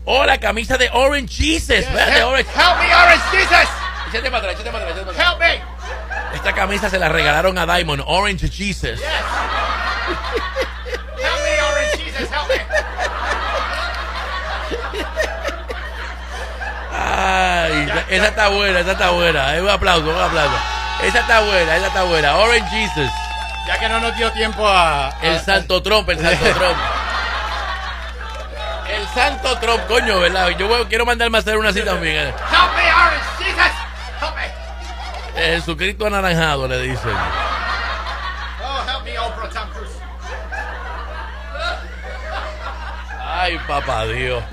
¡Oh, 0.03 0.25
la 0.25 0.37
camisa 0.37 0.77
de 0.77 0.89
Orange 0.91 1.33
Jesus! 1.33 1.69
Espérate, 1.69 2.17
help, 2.17 2.27
Orange. 2.27 2.49
help 2.53 2.77
me, 2.79 2.95
Orange 2.95 3.23
Jesus! 3.31 3.69
Échate 4.09 4.29
para 4.29 4.37
atrás, 4.39 4.55
échate 4.55 4.71
para 4.71 4.83
atrás, 4.83 4.97
échate 4.97 5.05
para 5.05 5.31
atrás. 5.31 5.31
Help 5.31 5.39
me! 5.39 6.35
Esta 6.35 6.51
camisa 6.53 6.89
se 6.89 6.99
la 6.99 7.07
regalaron 7.07 7.57
a 7.57 7.65
Diamond, 7.65 8.03
Orange 8.05 8.49
Jesus. 8.49 8.99
Help 8.99 9.09
me, 11.45 11.61
Orange 11.61 11.97
Jesus, 11.97 12.29
help 12.29 12.49
me! 12.49 12.61
Ay, 16.91 17.89
esa, 18.09 18.27
está 18.27 18.49
buena, 18.49 18.79
esa 18.81 18.91
está 18.91 19.11
buena. 19.11 19.61
Un 19.61 19.69
aplauso, 19.69 20.09
un 20.09 20.21
aplauso. 20.21 20.57
Esa 21.03 21.19
está 21.19 21.39
buena, 21.39 21.77
esa 21.77 21.87
está 21.87 22.03
buena. 22.03 22.35
Orange 22.35 22.69
Jesus. 22.69 23.26
Ya 23.67 23.79
que 23.79 23.89
no 23.89 23.99
nos 23.99 24.15
dio 24.17 24.31
tiempo 24.31 24.65
a... 24.67 25.09
a- 25.09 25.19
El 25.21 25.39
Santo 25.41 25.81
Trump, 25.83 26.09
el 26.09 26.19
Santo 26.19 26.45
Trump. 26.57 26.77
El 28.89 29.07
Santo 29.09 29.57
Trump, 29.59 29.85
coño, 29.87 30.19
¿verdad? 30.21 30.49
Yo 30.57 30.67
voy- 30.67 30.85
quiero 30.85 31.05
mandarme 31.05 31.37
a 31.37 31.41
hacer 31.41 31.57
una 31.57 31.69
así 31.69 31.81
también. 31.83 32.15
eh. 32.15 32.27
Help 32.29 32.75
me, 32.75 32.93
Orange 32.93 33.25
Jesus! 33.39 33.71
Help 34.21 34.35
me! 34.35 35.41
El 35.43 35.59
Jesucristo 35.59 36.07
anaranjado, 36.07 36.67
le 36.67 36.79
dicen. 36.81 37.11
Oh, 38.63 38.83
help 38.89 39.03
Ay, 43.39 43.59
papá 43.67 44.05
Dios. 44.05 44.43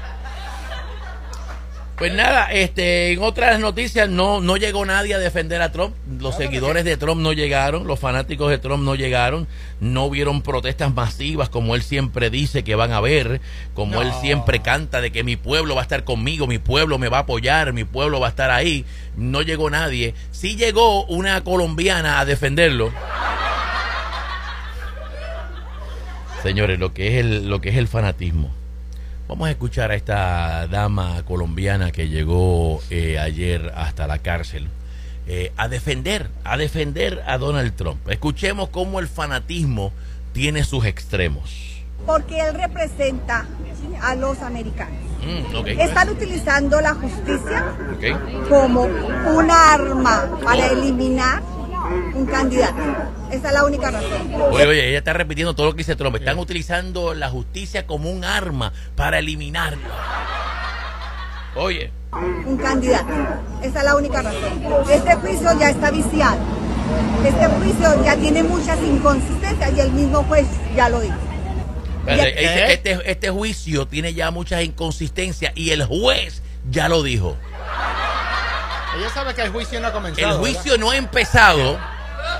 Pues 1.96 2.12
nada, 2.12 2.46
este, 2.50 3.12
en 3.12 3.22
otras 3.22 3.60
noticias 3.60 4.08
no, 4.08 4.40
no 4.40 4.56
llegó 4.56 4.84
nadie 4.84 5.14
a 5.14 5.18
defender 5.18 5.62
a 5.62 5.70
Trump. 5.70 5.94
Los 6.18 6.36
seguidores 6.36 6.84
de 6.84 6.96
Trump 6.96 7.20
no 7.20 7.32
llegaron, 7.32 7.86
los 7.86 8.00
fanáticos 8.00 8.50
de 8.50 8.58
Trump 8.58 8.82
no 8.82 8.96
llegaron, 8.96 9.46
no 9.78 10.10
vieron 10.10 10.42
protestas 10.42 10.92
masivas 10.92 11.50
como 11.50 11.76
él 11.76 11.82
siempre 11.82 12.30
dice 12.30 12.64
que 12.64 12.74
van 12.74 12.90
a 12.90 12.96
haber, 12.96 13.40
como 13.74 14.02
él 14.02 14.10
siempre 14.20 14.60
canta 14.60 15.00
de 15.00 15.12
que 15.12 15.22
mi 15.22 15.36
pueblo 15.36 15.76
va 15.76 15.82
a 15.82 15.84
estar 15.84 16.02
conmigo, 16.02 16.48
mi 16.48 16.58
pueblo 16.58 16.98
me 16.98 17.08
va 17.08 17.18
a 17.18 17.20
apoyar, 17.20 17.72
mi 17.72 17.84
pueblo 17.84 18.18
va 18.18 18.26
a 18.26 18.30
estar 18.30 18.50
ahí. 18.50 18.84
No 19.16 19.42
llegó 19.42 19.70
nadie. 19.70 20.14
Sí 20.32 20.56
llegó 20.56 21.04
una 21.04 21.44
colombiana 21.44 22.18
a 22.18 22.24
defenderlo. 22.24 22.92
Señores, 26.42 26.80
lo 26.80 26.92
que 26.92 27.08
es 27.08 27.24
el, 27.24 27.48
lo 27.48 27.60
que 27.60 27.68
es 27.68 27.76
el 27.76 27.86
fanatismo. 27.86 28.50
Vamos 29.28 29.48
a 29.48 29.50
escuchar 29.50 29.90
a 29.90 29.94
esta 29.94 30.66
dama 30.68 31.22
colombiana 31.24 31.90
que 31.92 32.08
llegó 32.08 32.80
eh, 32.90 33.18
ayer 33.18 33.72
hasta 33.74 34.06
la 34.06 34.18
cárcel 34.18 34.68
eh, 35.26 35.50
a 35.56 35.68
defender, 35.68 36.28
a 36.44 36.56
defender 36.58 37.22
a 37.26 37.38
Donald 37.38 37.74
Trump. 37.74 38.06
Escuchemos 38.10 38.68
cómo 38.68 39.00
el 39.00 39.08
fanatismo 39.08 39.92
tiene 40.32 40.64
sus 40.64 40.84
extremos. 40.84 41.82
porque 42.06 42.38
él 42.38 42.54
representa 42.54 43.46
a 44.02 44.14
los 44.14 44.38
americanos. 44.40 44.98
Mm, 45.24 45.66
Están 45.80 46.10
utilizando 46.10 46.78
la 46.82 46.92
justicia 46.94 47.64
como 48.50 48.82
un 48.82 49.50
arma 49.50 50.38
para 50.44 50.66
eliminar 50.66 51.42
un 52.14 52.26
candidato. 52.26 52.82
Esa 53.30 53.48
es 53.48 53.54
la 53.54 53.64
única 53.64 53.90
razón. 53.90 54.34
Oye, 54.50 54.66
oye, 54.66 54.88
ella 54.88 54.98
está 54.98 55.12
repitiendo 55.12 55.54
todo 55.54 55.66
lo 55.66 55.72
que 55.72 55.78
dice 55.78 55.96
Trump. 55.96 56.16
Están 56.16 56.38
utilizando 56.38 57.14
la 57.14 57.28
justicia 57.28 57.86
como 57.86 58.10
un 58.10 58.24
arma 58.24 58.72
para 58.96 59.18
eliminarlo. 59.18 59.82
Oye, 61.56 61.92
Un 62.12 62.56
candidato. 62.56 63.12
Esa 63.62 63.78
es 63.78 63.84
la 63.84 63.96
única 63.96 64.22
razón. 64.22 64.62
Este 64.90 65.14
juicio 65.16 65.58
ya 65.58 65.70
está 65.70 65.90
viciado. 65.90 66.38
Este 67.24 67.46
juicio 67.46 68.04
ya 68.04 68.16
tiene 68.16 68.42
muchas 68.42 68.78
inconsistencias 68.82 69.72
y 69.76 69.80
el 69.80 69.92
mismo 69.92 70.22
juez 70.24 70.46
ya 70.76 70.88
lo 70.88 71.00
dijo. 71.00 71.16
este, 72.06 73.10
este 73.10 73.30
juicio 73.30 73.86
tiene 73.86 74.14
ya 74.14 74.30
muchas 74.30 74.62
inconsistencias 74.62 75.52
y 75.54 75.70
el 75.70 75.84
juez 75.84 76.42
ya 76.70 76.88
lo 76.88 77.02
dijo. 77.02 77.36
Ella 78.96 79.10
sabe 79.10 79.34
que 79.34 79.42
el 79.42 79.50
juicio 79.50 79.80
no 79.80 79.88
ha 79.88 79.92
comenzado. 79.92 80.34
El 80.34 80.38
juicio 80.38 80.78
no 80.78 80.90
ha 80.90 80.96
empezado. 80.96 81.78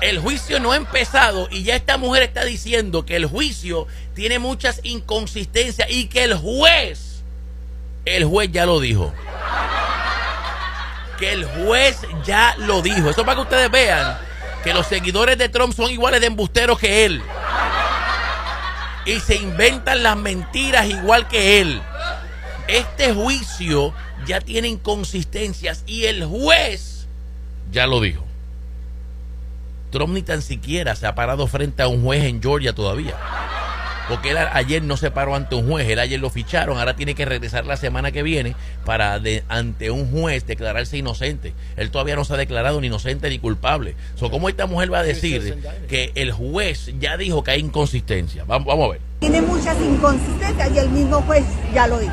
El 0.00 0.18
juicio 0.18 0.61
no 0.61 0.73
ha 0.73 0.76
empezado 0.76 1.49
y 1.50 1.62
ya 1.62 1.76
esta 1.76 1.99
mujer 1.99 2.23
está 2.23 2.44
diciendo 2.44 3.04
que 3.04 3.16
el 3.16 3.26
juicio 3.26 3.87
tiene 4.14 4.38
muchas 4.38 4.80
inconsistencias 4.82 5.88
y 5.90 6.06
que 6.06 6.25
el 6.25 6.34
juez, 6.34 7.23
el 8.04 8.25
juez 8.25 8.50
ya 8.50 8.66
lo 8.66 8.80
dijo. 8.80 9.12
Que 11.18 11.32
el 11.32 11.44
juez 11.44 11.99
ya 12.25 12.54
lo 12.58 12.82
dijo. 12.82 13.11
Eso 13.11 13.25
para 13.25 13.37
que 13.37 13.42
ustedes 13.42 13.70
vean 13.70 14.18
que 14.62 14.75
los 14.75 14.87
seguidores 14.87 15.37
de 15.37 15.49
Trump 15.49 15.75
son 15.75 15.90
iguales 15.90 16.20
de 16.20 16.28
embusteros 16.28 16.78
que 16.78 17.04
él. 17.04 17.23
Y 19.04 19.20
se 19.20 19.37
inventan 19.37 20.02
las 20.02 20.16
mentiras 20.16 20.87
igual 20.87 21.28
que 21.28 21.61
él. 21.61 21.82
Este 22.66 23.12
juicio 23.12 23.92
ya 24.26 24.40
tiene 24.40 24.68
inconsistencias 24.68 25.82
y 25.86 26.04
el 26.04 26.24
juez 26.24 27.06
ya 27.72 27.86
lo 27.86 28.00
dijo. 28.00 28.24
Trump 29.90 30.12
ni 30.14 30.22
tan 30.22 30.42
siquiera 30.42 30.96
se 30.96 31.06
ha 31.06 31.14
parado 31.14 31.46
frente 31.46 31.82
a 31.82 31.88
un 31.88 32.02
juez 32.02 32.24
en 32.24 32.42
Georgia 32.42 32.72
todavía. 32.72 33.14
Porque 34.08 34.32
él 34.32 34.36
ayer 34.52 34.82
no 34.82 34.98
se 34.98 35.10
paró 35.10 35.34
ante 35.34 35.54
un 35.54 35.66
juez, 35.70 35.88
él 35.88 35.98
ayer 35.98 36.20
lo 36.20 36.28
ficharon, 36.28 36.76
ahora 36.78 36.94
tiene 36.94 37.14
que 37.14 37.24
regresar 37.24 37.64
la 37.64 37.78
semana 37.78 38.12
que 38.12 38.22
viene 38.22 38.54
para 38.84 39.18
de- 39.18 39.44
ante 39.48 39.90
un 39.90 40.10
juez 40.10 40.46
declararse 40.46 40.98
inocente. 40.98 41.54
Él 41.78 41.90
todavía 41.90 42.14
no 42.14 42.24
se 42.26 42.34
ha 42.34 42.36
declarado 42.36 42.78
ni 42.82 42.88
inocente 42.88 43.30
ni 43.30 43.38
culpable. 43.38 43.94
So, 44.16 44.30
¿Cómo 44.30 44.50
esta 44.50 44.66
mujer 44.66 44.92
va 44.92 44.98
a 44.98 45.02
decir 45.04 45.56
que 45.88 46.12
el 46.16 46.32
juez 46.32 46.90
ya 47.00 47.16
dijo 47.16 47.42
que 47.44 47.52
hay 47.52 47.60
inconsistencia? 47.60 48.44
Vamos, 48.46 48.66
vamos 48.66 48.88
a 48.88 48.92
ver. 48.92 49.00
Tiene 49.20 49.40
muchas 49.40 49.80
inconsistencias 49.80 50.70
y 50.74 50.78
el 50.80 50.90
mismo 50.90 51.22
juez 51.22 51.44
ya 51.72 51.86
lo 51.86 51.98
dijo. 51.98 52.12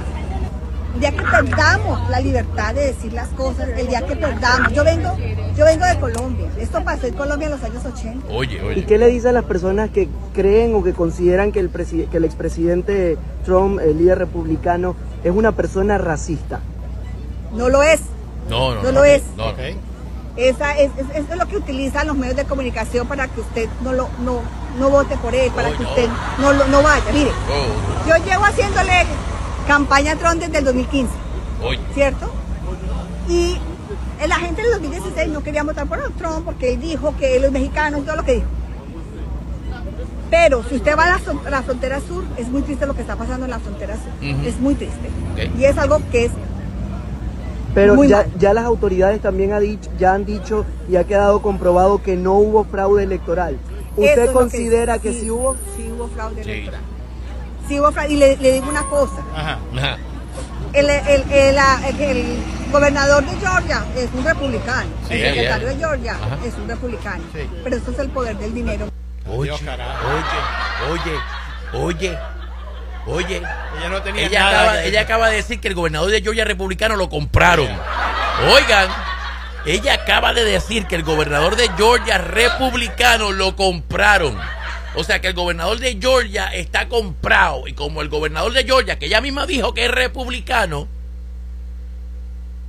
El 0.93 0.99
día 0.99 1.11
que 1.11 1.21
perdamos 1.23 2.09
la 2.09 2.19
libertad 2.19 2.73
de 2.75 2.87
decir 2.87 3.13
las 3.13 3.29
cosas, 3.29 3.69
el 3.77 3.87
día 3.87 4.05
que 4.05 4.15
perdamos, 4.15 4.73
yo 4.73 4.83
vengo, 4.83 5.15
yo 5.57 5.65
vengo 5.65 5.85
de 5.85 5.99
Colombia, 5.99 6.47
esto 6.59 6.83
pasó 6.83 7.07
en 7.07 7.13
Colombia 7.13 7.45
en 7.45 7.51
los 7.51 7.63
años 7.63 7.83
80. 7.85 8.27
Oye, 8.29 8.57
¿Y 8.57 8.59
oye. 8.59 8.85
qué 8.85 8.97
le 8.97 9.07
dice 9.07 9.29
a 9.29 9.31
las 9.31 9.45
personas 9.45 9.89
que 9.89 10.09
creen 10.33 10.75
o 10.75 10.83
que 10.83 10.93
consideran 10.93 11.51
que 11.53 11.59
el, 11.59 11.69
que 11.71 12.17
el 12.17 12.25
expresidente 12.25 13.17
Trump, 13.45 13.79
el 13.79 13.97
líder 13.97 14.17
republicano, 14.19 14.95
es 15.23 15.31
una 15.31 15.53
persona 15.53 15.97
racista? 15.97 16.59
No 17.53 17.69
lo 17.69 17.83
es. 17.83 18.01
No, 18.49 18.75
no, 18.75 18.83
No 18.83 18.91
lo 18.91 19.03
es. 19.05 19.23
No, 19.37 19.47
Ok. 19.49 19.59
Esa 20.37 20.77
es, 20.77 20.91
es- 20.97 21.09
eso 21.13 21.33
es 21.33 21.37
lo 21.37 21.45
que 21.45 21.57
utilizan 21.57 22.07
los 22.07 22.15
medios 22.17 22.37
de 22.37 22.45
comunicación 22.45 23.05
para 23.05 23.27
que 23.27 23.41
usted 23.41 23.67
no 23.83 23.91
lo 23.91 24.07
no, 24.23 24.39
no 24.79 24.89
vote 24.89 25.17
por 25.17 25.35
él, 25.35 25.51
para 25.51 25.67
Ay, 25.67 25.73
que 25.75 25.83
no. 25.83 25.89
usted 25.89 26.07
no, 26.39 26.53
lo- 26.53 26.67
no 26.67 26.81
vaya. 26.81 27.03
Mire, 27.11 27.31
Oh, 27.49 28.07
yo 28.07 28.15
llevo 28.25 28.45
haciéndole 28.45 29.05
campaña 29.71 30.17
Trump 30.17 30.41
desde 30.41 30.57
el 30.57 30.65
2015, 30.65 31.13
oye. 31.63 31.79
¿cierto? 31.93 32.29
Y 33.29 33.57
la 34.27 34.35
gente 34.35 34.63
del 34.63 34.71
2016 34.71 35.29
no 35.29 35.41
quería 35.41 35.63
votar 35.63 35.87
por 35.87 35.97
Trump 36.17 36.43
porque 36.43 36.73
él 36.73 36.81
dijo 36.81 37.15
que 37.17 37.39
los 37.39 37.53
mexicanos 37.53 38.01
y 38.01 38.03
todo 38.03 38.17
lo 38.17 38.23
que 38.23 38.33
dijo. 38.33 38.47
Pero 40.29 40.61
si 40.67 40.75
usted 40.75 40.97
va 40.97 41.05
a 41.05 41.49
la, 41.49 41.61
frontera 41.61 42.01
sur, 42.01 42.25
es 42.35 42.49
muy 42.49 42.63
triste 42.63 42.85
lo 42.85 42.95
que 42.95 43.01
está 43.01 43.15
pasando 43.15 43.45
en 43.45 43.51
la 43.51 43.59
frontera 43.59 43.95
sur. 43.95 44.11
Es 44.45 44.59
muy 44.59 44.75
triste. 44.75 45.09
Y 45.57 45.63
es 45.63 45.77
algo 45.77 46.01
que 46.11 46.25
es 46.25 46.31
Pero 47.73 47.95
Muy 47.95 48.09
ya, 48.09 48.53
las 48.53 48.65
autoridades 48.65 49.21
también 49.21 49.53
ha 49.53 49.61
dicho, 49.61 49.89
ya 49.97 50.13
han 50.13 50.25
dicho 50.25 50.65
y 50.89 50.97
ha 50.97 51.05
quedado 51.05 51.41
comprobado 51.41 52.03
que 52.03 52.17
no 52.17 52.33
hubo 52.33 52.65
fraude 52.65 53.03
electoral. 53.03 53.55
¿Usted 53.95 54.33
considera 54.33 54.99
que, 54.99 55.13
sí 55.13 55.29
hubo? 55.31 55.55
Sí 55.77 55.89
hubo 55.95 56.09
fraude 56.09 56.43
Sí. 56.43 56.51
electoral. 56.51 56.81
Y 58.09 58.15
le, 58.17 58.37
le 58.37 58.51
digo 58.53 58.69
una 58.69 58.83
cosa. 58.85 59.21
Ajá. 59.35 59.59
Ajá. 59.77 59.97
El, 60.73 60.89
el- 60.89 61.31
el- 61.31 61.57
el- 61.59 62.01
el 62.01 62.43
gobernador 62.71 63.23
de 63.25 63.37
Georgia 63.39 63.83
es 63.97 64.09
un 64.13 64.23
republicano. 64.23 64.89
Sí, 65.07 65.13
el 65.15 65.21
secretario 65.33 65.67
yeah. 65.67 65.73
de 65.73 65.77
Georgia 65.77 66.11
Ajá. 66.13 66.37
es 66.45 66.53
un 66.55 66.67
republicano. 66.67 67.23
Sí. 67.33 67.49
Pero 67.63 67.75
eso 67.75 67.91
es 67.91 67.99
el 67.99 68.09
poder 68.09 68.37
del 68.37 68.53
dinero. 68.53 68.87
Oye, 69.27 69.51
oye, 69.51 69.61
oye, 70.89 71.19
oye, 71.73 72.17
oye. 73.07 73.37
Ella 73.37 73.89
no 73.89 74.01
tenía 74.01 74.25
Ella 74.25 74.39
nada 74.39 74.61
acaba, 74.61 74.83
ella 74.83 75.01
acaba 75.01 75.29
de 75.29 75.35
decir 75.37 75.59
que 75.59 75.67
el 75.67 75.75
gobernador 75.75 76.09
de 76.11 76.21
Georgia 76.21 76.45
republicano 76.45 76.95
lo 76.95 77.09
compraron. 77.09 77.67
Oigan, 78.53 78.87
ella 79.65 79.93
acaba 79.93 80.33
de 80.33 80.43
decir 80.43 80.85
que 80.87 80.95
el 80.95 81.03
gobernador 81.03 81.55
de 81.55 81.69
Georgia 81.77 82.17
republicano 82.17 83.31
lo 83.31 83.55
compraron. 83.55 84.37
O 84.95 85.03
sea 85.03 85.21
que 85.21 85.27
el 85.27 85.33
gobernador 85.33 85.79
de 85.79 85.97
Georgia 85.99 86.47
está 86.47 86.89
comprado. 86.89 87.67
Y 87.67 87.73
como 87.73 88.01
el 88.01 88.09
gobernador 88.09 88.51
de 88.53 88.63
Georgia, 88.63 88.99
que 88.99 89.05
ella 89.05 89.21
misma 89.21 89.45
dijo 89.45 89.73
que 89.73 89.85
es 89.85 89.91
republicano, 89.91 90.87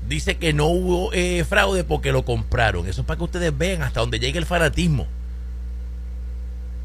dice 0.09 0.37
que 0.37 0.53
no 0.53 0.67
hubo 0.67 1.13
eh, 1.13 1.45
fraude 1.45 1.85
porque 1.85 2.13
lo 2.13 2.25
compraron. 2.25 2.87
Eso 2.87 3.01
es 3.01 3.07
para 3.07 3.19
que 3.19 3.25
ustedes 3.25 3.57
vean 3.57 3.83
hasta 3.83 4.01
dónde 4.01 4.21
llega 4.21 4.39
el 4.39 4.47
fanatismo. 4.47 5.07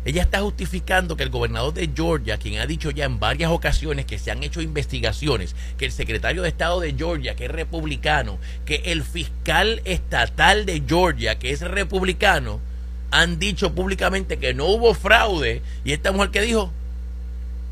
Ella 0.05 0.21
está 0.21 0.39
justificando 0.39 1.17
que 1.17 1.23
el 1.23 1.29
gobernador 1.29 1.73
de 1.73 1.89
Georgia, 1.93 2.37
quien 2.37 2.61
ha 2.61 2.65
dicho 2.65 2.91
ya 2.91 3.03
en 3.03 3.19
varias 3.19 3.51
ocasiones 3.51 4.05
que 4.05 4.17
se 4.17 4.31
han 4.31 4.41
hecho 4.41 4.61
investigaciones, 4.61 5.53
que 5.77 5.83
el 5.83 5.91
secretario 5.91 6.43
de 6.43 6.47
Estado 6.47 6.79
de 6.79 6.93
Georgia, 6.93 7.35
que 7.35 7.45
es 7.45 7.51
republicano, 7.51 8.39
que 8.65 8.83
el 8.85 9.03
fiscal 9.03 9.81
estatal 9.83 10.65
de 10.65 10.81
Georgia, 10.87 11.37
que 11.37 11.51
es 11.51 11.59
republicano, 11.59 12.61
han 13.11 13.39
dicho 13.39 13.73
públicamente 13.73 14.37
que 14.37 14.53
no 14.53 14.65
hubo 14.65 14.93
fraude. 14.93 15.61
Y 15.83 15.93
esta 15.93 16.11
mujer 16.11 16.31
que 16.31 16.41
dijo 16.41 16.71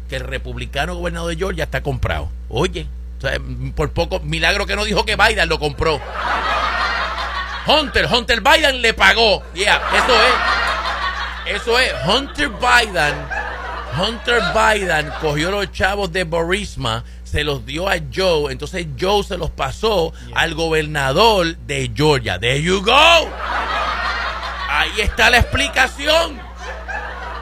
que 0.10 0.18
el 0.18 0.24
republicano 0.24 0.96
gobernador 0.96 1.30
de 1.30 1.38
Georgia 1.38 1.64
está 1.66 1.82
comprado. 1.82 2.30
Oye, 2.50 2.88
o 3.18 3.22
sea, 3.22 3.40
por 3.76 3.92
poco, 3.92 4.20
milagro 4.20 4.66
que 4.66 4.76
no 4.76 4.86
dijo 4.86 5.06
que 5.06 5.16
Biden 5.16 5.50
lo 5.50 5.60
compró. 5.60 6.00
Hunter, 7.68 8.08
Hunter 8.12 8.42
Biden 8.42 8.82
le 8.82 8.94
pagó. 8.94 9.42
Yeah, 9.54 9.82
eso 9.96 10.14
es. 10.14 10.66
Eso 11.46 11.78
es, 11.78 11.94
Hunter 12.08 12.50
Biden, 12.50 13.16
Hunter 14.00 14.42
Biden 14.52 15.12
cogió 15.22 15.52
los 15.52 15.72
chavos 15.72 16.12
de 16.12 16.24
Borisma, 16.24 17.04
se 17.24 17.44
los 17.44 17.64
dio 17.68 17.88
a 17.88 17.98
Joe, 18.12 18.52
entonces 18.52 18.88
Joe 19.00 19.24
se 19.24 19.38
los 19.38 19.52
pasó 19.52 20.12
al 20.34 20.56
gobernador 20.56 21.56
de 21.58 21.92
Georgia. 21.96 22.40
There 22.40 22.60
you 22.60 22.82
go. 22.82 23.30
Ahí 24.78 25.02
está 25.02 25.30
la 25.30 25.38
explicación. 25.40 26.38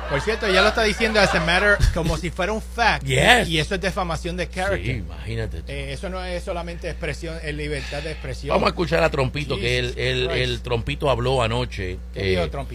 Por 0.09 0.21
cierto, 0.21 0.45
ella 0.45 0.61
lo 0.61 0.67
está 0.67 0.83
diciendo 0.83 1.19
as 1.19 1.33
a 1.33 1.39
matter 1.39 1.77
como 1.93 2.17
si 2.17 2.29
fuera 2.29 2.51
un 2.53 2.61
fact. 2.61 3.03
Yes. 3.05 3.49
Y 3.49 3.57
eso 3.57 3.73
es 3.73 3.81
defamación 3.81 4.37
de 4.37 4.45
Sí, 4.45 4.51
character. 4.53 4.95
imagínate. 4.97 5.61
tú. 5.61 5.71
Eh, 5.71 5.93
eso 5.93 6.09
no 6.09 6.23
es 6.23 6.43
solamente 6.43 6.87
expresión, 6.89 7.37
es 7.43 7.55
libertad 7.55 8.03
de 8.03 8.11
expresión. 8.11 8.49
Vamos 8.53 8.67
a 8.67 8.69
escuchar 8.69 9.03
a 9.03 9.09
Trompito, 9.09 9.57
que 9.57 9.79
el, 9.79 9.97
el, 9.97 10.29
el 10.29 10.61
Trompito 10.61 11.09
habló 11.09 11.41
anoche. 11.41 11.97
¿Qué 12.13 12.33
eh, 12.33 12.45
dijo 12.45 12.67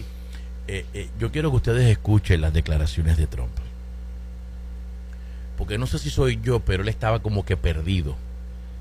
eh, 0.71 0.85
eh, 0.93 1.09
yo 1.17 1.31
quiero 1.31 1.49
que 1.49 1.55
ustedes 1.57 1.89
escuchen 1.89 2.41
las 2.41 2.53
declaraciones 2.53 3.17
de 3.17 3.25
Trump. 3.25 3.51
Porque 5.57 5.77
no 5.79 5.87
sé 5.87 5.97
si 5.97 6.11
soy 6.11 6.39
yo, 6.43 6.59
pero 6.59 6.83
él 6.83 6.89
estaba 6.89 7.21
como 7.21 7.43
que 7.43 7.57
perdido. 7.57 8.15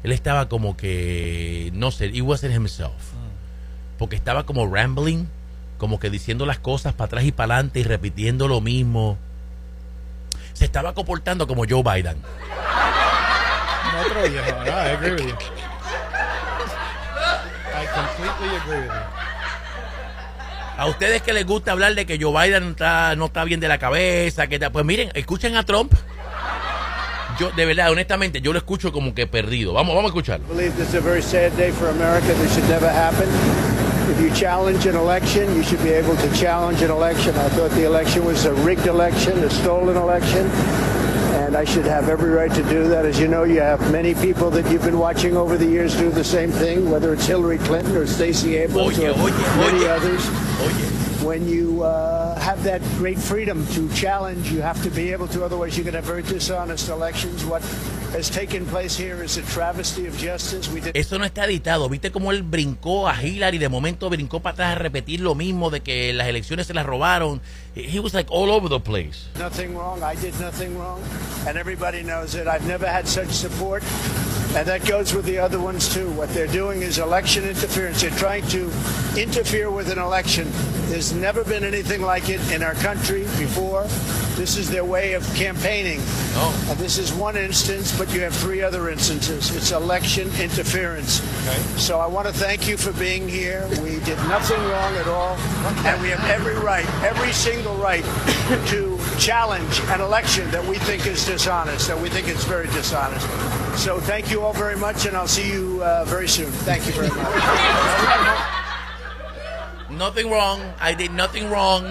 Él 0.03 0.13
estaba 0.13 0.49
como 0.49 0.77
que, 0.77 1.71
no 1.73 1.91
sé, 1.91 2.11
he 2.13 2.21
wasn't 2.21 2.55
himself. 2.55 2.93
Porque 3.97 4.17
estaba 4.17 4.45
como 4.45 4.67
rambling, 4.67 5.29
como 5.79 5.99
que 5.99 6.11
diciendo 6.11 6.45
las 6.45 6.59
cosas 6.59 6.93
para 6.93 7.07
atrás 7.07 7.25
y 7.25 7.33
para 7.33 7.55
adelante 7.55 7.81
y 7.81 7.85
repitiendo 7.85 8.47
lo 8.49 8.61
mismo. 8.61 9.17
Se 10.53 10.65
estaba 10.65 10.93
comportando 10.93 11.47
como 11.47 11.63
Joe 11.69 11.83
Biden. 11.83 12.19
Otro 14.05 14.23
viejo, 14.29 14.59
no, 14.59 14.67
I 14.67 14.71
agree 14.91 15.13
with 15.13 15.29
you. 15.29 15.37
I 17.75 17.87
completely 17.95 18.57
agree 18.57 18.79
with 18.81 18.87
you. 18.87 19.19
A 20.77 20.87
ustedes 20.87 21.23
que 21.23 21.33
les 21.33 21.45
gusta 21.47 21.73
hablar 21.73 21.95
de 21.97 22.07
que 22.07 22.19
Joe 22.21 22.33
Biden 22.47 22.71
está- 22.71 23.17
no 23.17 23.27
está 23.27 23.43
bien 23.45 23.59
de 23.59 23.67
la 23.69 23.79
cabeza, 23.79 24.47
que 24.47 24.55
está- 24.57 24.71
pues 24.71 24.85
miren, 24.85 25.11
escuchen 25.15 25.57
a 25.57 25.65
Trump. 25.65 25.93
Yo, 27.41 27.51
de 27.53 27.67
verdad, 27.67 27.91
honestamente, 27.91 28.41
yo 28.41 28.53
lo 28.53 28.59
escucho 28.59 28.93
como 28.93 29.15
que 29.15 29.27
perdido. 29.29 29.73
Vamos, 29.73 29.95
vamos 29.95 30.11
a 30.11 30.13
escucharlo. 30.13 30.47
I 34.09 34.21
believe 34.21 34.33
this 34.33 34.49
is 34.49 34.49
a 34.49 34.59
very 34.59 34.69
sad 34.69 34.83
day 34.83 34.85
for 34.85 34.85
America. 34.85 34.85
This 34.85 34.85
should 34.85 34.85
never 34.85 34.85
happen. 34.85 34.85
If 34.85 34.85
you 34.87 34.87
challenge 34.87 34.87
an 34.87 34.97
election, 34.97 35.55
you 35.55 35.63
should 35.63 35.83
be 35.83 35.91
able 35.91 36.17
to 36.17 36.37
challenge 36.37 36.83
an 36.83 36.91
election. 36.91 37.35
I 37.37 37.49
thought 37.51 37.71
the 37.73 37.85
election 37.85 38.25
was 38.25 38.45
a 38.45 38.55
rigged 38.55 38.87
election, 38.87 39.39
a 39.45 39.51
stolen 39.51 39.97
election, 39.97 40.47
and 41.43 41.57
I 41.57 41.65
should 41.65 41.85
have 41.85 42.09
every 42.09 42.31
right 42.31 42.53
to 42.53 42.63
do 42.65 42.89
that. 42.89 43.05
As 43.05 43.19
you 43.21 43.29
know, 43.29 43.45
you 43.45 43.61
have 43.61 43.81
many 43.93 44.15
people 44.15 44.51
that 44.51 44.71
you've 44.71 44.85
been 44.85 44.99
watching 44.99 45.37
over 45.37 45.57
the 45.57 45.67
years 45.67 45.97
do 45.97 46.11
the 46.11 46.25
same 46.25 46.51
thing, 46.51 46.91
whether 46.91 47.13
it's 47.13 47.27
Hillary 47.27 47.59
Clinton 47.59 47.97
or 47.97 48.07
Stacey 48.07 48.57
Abrams 48.57 48.99
Oye, 48.99 49.07
or 49.07 49.13
oye, 49.13 49.31
many 49.59 49.85
oye. 49.85 49.91
others. 49.91 50.88
When 51.23 51.49
you 51.49 51.83
uh, 51.83 52.39
have 52.39 52.63
that 52.63 52.81
great 52.97 53.19
freedom 53.19 53.67
to 53.75 53.89
challenge, 53.93 54.53
you 54.53 54.63
have 54.63 54.81
to 54.85 54.91
be 54.91 55.13
able 55.13 55.27
to. 55.29 55.45
Otherwise, 55.45 55.77
you're 55.77 55.85
going 55.85 55.95
to 55.95 55.99
have 55.99 56.07
very 56.07 56.23
dishonest 56.23 56.89
elections. 56.89 57.45
What 57.45 57.63
has 58.13 58.31
taken 58.31 58.65
place 58.67 58.97
here 58.97 59.23
is 59.23 59.37
a 59.37 59.43
travesty 59.43 60.07
of 60.07 60.17
justice. 60.17 60.69
We 60.73 60.81
did. 60.81 60.97
eso 60.97 61.19
no 61.19 61.25
está 61.25 61.45
editado. 61.45 61.89
¿Viste 61.89 62.13
cómo 62.13 62.31
él 62.31 62.43
brincó 62.45 63.09
a 63.09 63.21
Hillary? 63.21 63.59
De 63.59 63.69
momento 63.69 64.09
brincó 64.09 64.41
para 64.41 64.53
atrás 64.55 64.77
a 64.77 64.79
repetir 64.79 65.21
lo 65.21 65.35
mismo 65.35 65.71
de 65.71 65.81
que 65.81 66.13
las 66.13 66.29
elecciones 66.29 66.67
se 66.69 66.75
las 66.75 66.87
robaron. 66.87 67.41
He 67.75 67.99
was 67.99 68.15
like 68.15 68.31
all 68.31 68.51
over 68.51 68.69
the 68.69 68.81
place. 68.81 69.27
nothing 69.39 69.75
wrong. 69.75 70.03
I 70.03 70.15
did 70.15 70.35
nothing 70.41 70.79
wrong. 70.79 71.01
And 71.47 71.57
everybody 71.59 72.03
knows 72.03 72.35
it. 72.35 72.47
I've 72.47 72.67
never 72.67 72.87
had 72.87 73.07
such 73.07 73.31
support. 73.31 73.83
And 74.57 74.67
that 74.67 74.87
goes 74.87 75.13
with 75.15 75.27
the 75.27 75.39
other 75.39 75.61
ones 75.61 75.93
too. 75.93 76.09
What 76.13 76.31
they're 76.31 76.47
doing 76.47 76.83
is 76.83 76.99
election 76.99 77.45
interference. 77.45 78.01
They're 78.01 78.11
trying 78.19 78.47
to 78.49 78.71
interfere 79.19 79.71
with 79.71 79.91
an 79.91 79.99
election. 79.99 80.49
There's 80.89 81.13
never 81.13 81.45
been 81.45 81.65
anything 81.65 82.03
like 82.03 82.29
it 82.29 82.41
in 82.53 82.63
our 82.63 82.75
country 82.75 83.23
before. 83.39 83.83
This 84.37 84.57
is 84.57 84.71
their 84.71 84.85
way 84.85 85.15
of 85.15 85.27
campaigning. 85.35 85.99
No. 86.35 86.55
And 86.69 86.79
this 86.79 86.97
is 86.97 87.13
one 87.13 87.37
instance, 87.37 87.97
but 87.99 88.13
you 88.15 88.21
have 88.21 88.35
three 88.35 88.63
other 88.63 88.89
instances. 88.89 89.55
It's 89.55 89.73
election 89.73 90.31
interference. 90.41 91.21
Okay. 91.43 91.59
So 91.77 91.99
I 91.99 92.07
want 92.07 92.29
to 92.29 92.33
thank 92.33 92.69
you 92.69 92.77
for 92.77 92.93
being 92.93 93.29
here. 93.29 93.67
We 93.83 93.99
did 94.01 94.17
nothing 94.29 94.63
wrong 94.63 94.95
at 94.95 95.09
all. 95.09 95.37
And 95.85 96.01
we 96.01 96.11
have 96.11 96.25
every 96.31 96.55
right, 96.55 96.87
every 97.03 97.33
single 97.33 97.75
right 97.77 98.05
to 98.69 98.99
challenge 99.19 99.81
an 99.89 100.01
election 100.01 100.49
that 100.53 100.65
we 100.65 100.79
think 100.79 101.07
is 101.07 101.27
dishonest, 101.27 101.89
that 101.89 102.01
we 102.01 102.09
think 102.09 102.29
is 102.29 102.45
very 102.45 102.69
dishonest. 102.69 103.27
So 103.77 103.99
thank 103.99 104.31
you 104.31 104.43
all 104.43 104.53
very 104.53 104.77
much, 104.77 105.07
and 105.07 105.17
I'll 105.17 105.27
see 105.27 105.51
you 105.51 105.83
uh, 105.83 106.05
very 106.05 106.29
soon. 106.29 106.51
Thank 106.51 106.87
you 106.87 106.93
very 106.93 107.09
much. 107.09 108.55
Nothing 109.99 110.31
wrong. 110.31 110.61
I 110.81 110.95
did 110.95 111.11
nothing 111.11 111.51
wrong. 111.51 111.85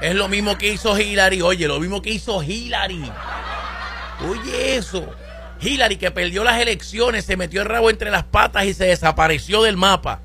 Es 0.00 0.14
lo 0.14 0.28
mismo 0.28 0.58
que 0.58 0.72
hizo 0.72 0.98
Hillary. 0.98 1.40
Oye, 1.40 1.66
lo 1.68 1.78
mismo 1.80 2.02
que 2.02 2.10
hizo 2.10 2.42
Hillary. 2.42 3.10
Oye, 4.28 4.76
eso. 4.76 5.14
Hillary 5.60 5.96
que 5.96 6.10
perdió 6.10 6.44
las 6.44 6.60
elecciones, 6.60 7.24
se 7.24 7.36
metió 7.36 7.62
el 7.62 7.68
rabo 7.68 7.88
entre 7.88 8.10
las 8.10 8.24
patas 8.24 8.64
y 8.64 8.74
se 8.74 8.86
desapareció 8.86 9.62
del 9.62 9.76
mapa. 9.76 10.20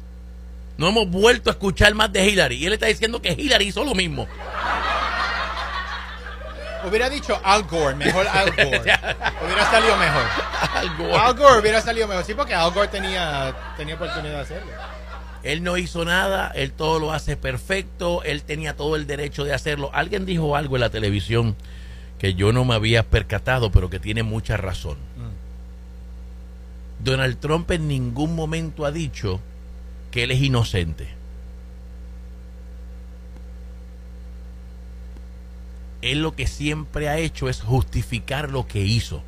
No 0.78 0.90
hemos 0.90 1.08
vuelto 1.08 1.50
a 1.50 1.54
escuchar 1.54 1.94
más 1.94 2.12
de 2.12 2.26
Hillary. 2.26 2.56
Y 2.56 2.66
él 2.66 2.74
está 2.74 2.88
diciendo 2.88 3.22
que 3.22 3.32
Hillary 3.34 3.68
hizo 3.68 3.84
lo 3.84 3.94
mismo. 3.94 4.28
Hubiera 6.86 7.10
dicho 7.10 7.40
Al 7.44 7.64
Gore, 7.64 7.96
mejor 7.96 8.26
Al 8.28 8.52
Gore. 8.56 8.68
hubiera 9.46 9.70
salido 9.70 9.98
mejor. 9.98 10.24
Algo. 10.74 11.18
Al 11.20 11.34
Gore 11.36 11.60
hubiera 11.60 11.82
salido 11.82 12.08
mejor. 12.08 12.24
Sí, 12.24 12.34
porque 12.34 12.56
Al 12.56 12.72
Gore 12.72 12.88
tenía, 12.88 13.54
tenía 13.78 13.96
oportunidad 13.96 14.36
de 14.36 14.42
hacerlo. 14.42 14.72
Él 15.44 15.64
no 15.64 15.78
hizo 15.78 16.06
nada, 16.06 16.50
él 16.50 16.72
todo 16.72 17.00
lo 17.00 17.14
hace 17.14 17.38
perfecto, 17.38 18.24
él 18.24 18.44
tenía 18.44 18.76
todo 18.76 18.96
el 18.96 19.08
derecho 19.08 19.44
de 19.44 19.54
hacerlo. 19.54 19.90
Alguien 19.94 20.26
dijo 20.26 20.56
algo 20.56 20.76
en 20.76 20.82
la 20.82 20.90
televisión 20.90 21.56
que 22.18 22.34
yo 22.34 22.52
no 22.52 22.66
me 22.66 22.76
había 22.76 23.04
percatado, 23.04 23.72
pero 23.72 23.90
que 23.90 24.00
tiene 24.00 24.24
mucha 24.24 24.58
razón. 24.58 24.98
Donald 27.04 27.40
Trump 27.40 27.72
en 27.72 27.88
ningún 27.88 28.36
momento 28.36 28.86
ha 28.86 28.92
dicho 28.92 29.40
que 30.12 30.24
él 30.24 30.32
es 30.32 30.42
inocente. 30.42 31.08
Él 36.02 36.22
lo 36.22 36.36
que 36.36 36.48
siempre 36.48 37.10
ha 37.10 37.18
hecho 37.18 37.50
es 37.50 37.62
justificar 37.62 38.50
lo 38.50 38.68
que 38.68 38.82
hizo. 38.82 39.24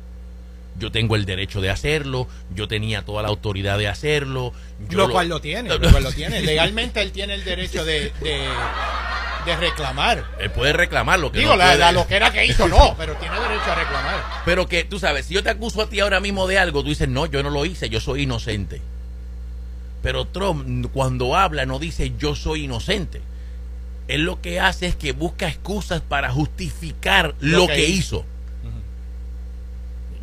Yo 0.78 0.90
tengo 0.90 1.16
el 1.16 1.26
derecho 1.26 1.60
de 1.60 1.70
hacerlo, 1.70 2.26
yo 2.54 2.66
tenía 2.66 3.02
toda 3.02 3.22
la 3.22 3.28
autoridad 3.28 3.76
de 3.78 3.88
hacerlo. 3.88 4.52
yo 4.88 4.98
lo 4.98 5.10
cual 5.10 5.28
lo 5.28 5.40
tiene, 5.40 5.68
lo 5.78 5.90
cual 5.90 6.02
lo 6.02 6.12
tiene. 6.12 6.40
Legalmente 6.42 7.00
él 7.02 7.12
tiene 7.12 7.34
el 7.34 7.44
derecho 7.44 7.84
de, 7.84 8.12
de, 8.20 8.48
de 9.44 9.56
reclamar. 9.56 10.24
Él 10.40 10.50
puede 10.50 10.72
reclamar 10.72 11.18
lo 11.20 11.30
que 11.30 11.40
Digo, 11.40 11.52
no 11.52 11.56
la, 11.58 11.66
puede- 11.66 11.78
la 11.78 11.92
loquera 11.92 12.32
que 12.32 12.46
hizo 12.46 12.68
no, 12.68 12.94
pero 12.96 13.14
tiene 13.16 13.38
derecho 13.38 13.70
a 13.70 13.74
reclamar. 13.74 14.24
Pero 14.46 14.66
que 14.66 14.84
tú 14.84 14.98
sabes, 14.98 15.26
si 15.26 15.34
yo 15.34 15.42
te 15.42 15.50
acuso 15.50 15.82
a 15.82 15.88
ti 15.88 16.00
ahora 16.00 16.20
mismo 16.20 16.46
de 16.46 16.58
algo, 16.58 16.82
tú 16.82 16.88
dices, 16.88 17.08
no, 17.08 17.26
yo 17.26 17.42
no 17.42 17.50
lo 17.50 17.64
hice, 17.66 17.88
yo 17.90 18.00
soy 18.00 18.22
inocente. 18.22 18.80
Pero 20.02 20.26
Trump 20.26 20.86
cuando 20.92 21.36
habla 21.36 21.64
no 21.66 21.78
dice 21.78 22.12
yo 22.18 22.34
soy 22.34 22.64
inocente. 22.64 23.20
Él 24.08 24.22
lo 24.22 24.40
que 24.40 24.58
hace 24.58 24.86
es 24.86 24.96
que 24.96 25.12
busca 25.12 25.46
excusas 25.48 26.00
para 26.00 26.30
justificar 26.30 27.34
lo, 27.40 27.58
Lo 27.58 27.66
que, 27.68 27.74
que 27.74 27.88
hizo. 27.88 28.24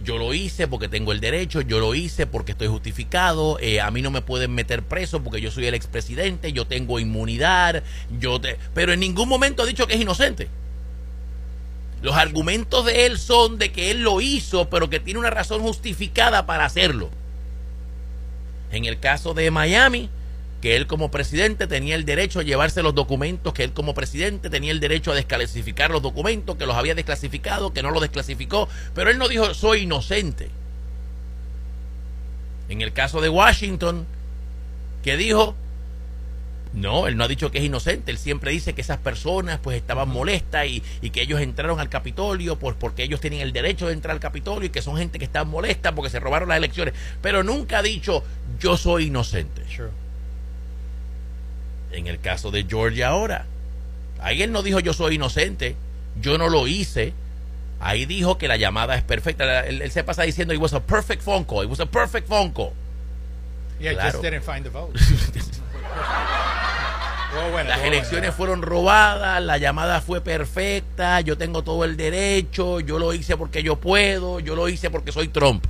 Yo 0.04 0.18
lo 0.18 0.34
hice 0.34 0.68
porque 0.68 0.88
tengo 0.88 1.12
el 1.12 1.20
derecho, 1.20 1.62
yo 1.62 1.80
lo 1.80 1.94
hice 1.94 2.26
porque 2.26 2.54
estoy 2.54 2.68
justificado, 2.68 3.60
eh, 3.60 3.82
a 3.82 3.92
mí 3.92 4.02
no 4.02 4.12
me 4.12 4.22
pueden 4.22 4.54
meter 4.54 4.84
preso 4.84 5.22
porque 5.22 5.42
yo 5.42 5.52
soy 5.52 5.68
el 5.68 5.74
expresidente, 5.74 6.54
yo 6.54 6.66
tengo 6.66 7.00
inmunidad, 7.00 7.84
yo 8.18 8.40
te... 8.40 8.58
pero 8.74 8.94
en 8.94 9.02
ningún 9.02 9.28
momento 9.28 9.64
ha 9.64 9.66
dicho 9.66 9.88
que 9.88 9.96
es 9.96 10.02
inocente. 10.02 10.48
Los 12.02 12.16
argumentos 12.16 12.86
de 12.86 13.06
él 13.06 13.20
son 13.20 13.58
de 13.58 13.74
que 13.74 13.92
él 13.92 14.04
lo 14.04 14.22
hizo, 14.22 14.70
pero 14.70 14.90
que 14.90 15.02
tiene 15.02 15.20
una 15.20 15.32
razón 15.32 15.62
justificada 15.62 16.46
para 16.46 16.66
hacerlo. 16.66 17.10
En 18.72 18.86
el 18.86 19.00
caso 19.00 19.34
de 19.34 19.52
Miami, 19.52 20.10
que 20.62 20.76
él 20.76 20.88
como 20.88 21.10
presidente 21.10 21.68
tenía 21.68 21.96
el 21.96 22.06
derecho 22.06 22.40
a 22.40 22.44
llevarse 22.44 22.84
los 22.84 22.94
documentos, 22.94 23.54
que 23.54 23.64
él 23.64 23.74
como 23.74 23.94
presidente 23.94 24.50
tenía 24.50 24.72
el 24.72 24.80
derecho 24.80 25.12
a 25.12 25.16
desclasificar 25.16 25.92
los 25.92 26.02
documentos, 26.02 26.58
que 26.58 26.66
los 26.66 26.76
había 26.76 26.96
desclasificado, 26.96 27.74
que 27.74 27.82
no 27.82 27.92
los 27.92 28.02
desclasificó, 28.02 28.68
pero 28.94 29.10
él 29.10 29.18
no 29.18 29.28
dijo 29.28 29.54
soy 29.54 29.84
inocente. 29.84 30.50
En 32.68 32.82
el 32.82 32.94
caso 32.94 33.22
de 33.22 33.30
Washington, 33.30 34.06
que 35.02 35.18
dijo, 35.18 35.56
no, 36.74 37.08
él 37.08 37.18
no 37.18 37.24
ha 37.24 37.28
dicho 37.28 37.50
que 37.50 37.58
es 37.58 37.64
inocente, 37.64 38.12
él 38.12 38.18
siempre 38.18 38.52
dice 38.52 38.74
que 38.74 38.82
esas 38.82 39.00
personas 39.00 39.60
pues 39.64 39.78
estaban 39.78 40.10
molestas 40.10 40.68
y, 40.68 40.84
y 41.02 41.10
que 41.10 41.22
ellos 41.22 41.42
entraron 41.42 41.80
al 41.80 41.90
Capitolio 41.90 42.60
pues, 42.60 42.76
porque 42.78 43.04
ellos 43.04 43.22
tienen 43.22 43.40
el 43.40 43.54
derecho 43.54 43.88
de 43.88 43.94
entrar 43.94 44.14
al 44.14 44.20
Capitolio 44.20 44.68
y 44.68 44.70
que 44.70 44.82
son 44.82 44.98
gente 44.98 45.18
que 45.18 45.26
está 45.26 45.46
molesta 45.46 45.96
porque 45.96 46.12
se 46.12 46.20
robaron 46.20 46.50
las 46.50 46.58
elecciones, 46.58 46.94
pero 47.22 47.44
nunca 47.44 47.80
ha 47.80 47.82
dicho 47.82 48.24
yo 48.60 48.78
soy 48.78 49.06
inocente. 49.06 49.64
En 51.92 52.08
el 52.08 52.20
caso 52.20 52.52
de 52.52 52.66
Georgia 52.70 53.10
ahora, 53.10 53.46
ahí 54.22 54.42
él 54.44 54.52
no 54.52 54.62
dijo 54.64 54.80
yo 54.80 54.94
soy 54.94 55.16
inocente, 55.16 55.76
yo 56.22 56.38
no 56.38 56.50
lo 56.50 56.68
hice. 56.68 57.14
Ahí 57.82 58.06
dijo 58.06 58.38
que 58.38 58.48
la 58.50 58.58
llamada 58.58 58.96
es 58.96 59.04
perfecta. 59.04 59.66
Él, 59.66 59.82
él 59.82 59.92
se 59.92 60.04
pasa 60.04 60.24
diciendo 60.24 60.54
it 60.54 60.60
was 60.60 60.74
a 60.74 60.82
perfect 60.82 61.22
phone 61.24 61.46
call, 61.46 61.64
it 61.64 61.70
was 61.70 61.80
a 61.80 61.86
perfect 61.86 62.28
phone 62.28 62.52
call. 62.52 62.74
Yeah, 63.80 63.94
Claro. 63.94 64.12
just 64.12 64.22
didn't 64.24 64.44
find 64.44 64.64
the 64.64 64.70
vote. 64.70 64.94
Bueno, 67.52 67.70
Las 67.70 67.80
elecciones 67.82 68.22
bueno. 68.32 68.34
fueron 68.34 68.62
robadas, 68.64 69.42
la 69.44 69.58
llamada 69.60 70.02
fue 70.02 70.20
perfecta, 70.20 71.22
yo 71.22 71.38
tengo 71.38 71.64
todo 71.64 71.86
el 71.86 71.96
derecho, 71.96 72.80
yo 72.80 72.98
lo 72.98 73.14
hice 73.14 73.38
porque 73.38 73.62
yo 73.62 73.76
puedo, 73.76 74.40
yo 74.40 74.56
lo 74.56 74.68
hice 74.68 74.90
porque 74.90 75.12
soy 75.12 75.28
Trump. 75.28 75.64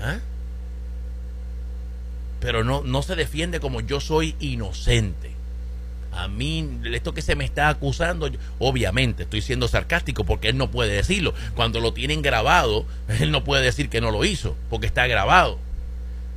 ¿Ah? 0.00 0.18
Pero 2.44 2.62
no, 2.62 2.82
no 2.82 3.00
se 3.00 3.16
defiende 3.16 3.58
como 3.58 3.80
yo 3.80 4.00
soy 4.00 4.36
inocente. 4.38 5.30
A 6.12 6.28
mí, 6.28 6.78
esto 6.92 7.14
que 7.14 7.22
se 7.22 7.36
me 7.36 7.46
está 7.46 7.70
acusando, 7.70 8.30
obviamente 8.58 9.22
estoy 9.22 9.40
siendo 9.40 9.66
sarcástico 9.66 10.24
porque 10.24 10.50
él 10.50 10.58
no 10.58 10.70
puede 10.70 10.92
decirlo. 10.92 11.32
Cuando 11.54 11.80
lo 11.80 11.94
tienen 11.94 12.20
grabado, 12.20 12.84
él 13.18 13.30
no 13.30 13.44
puede 13.44 13.64
decir 13.64 13.88
que 13.88 14.02
no 14.02 14.10
lo 14.10 14.26
hizo, 14.26 14.54
porque 14.68 14.86
está 14.86 15.06
grabado. 15.06 15.58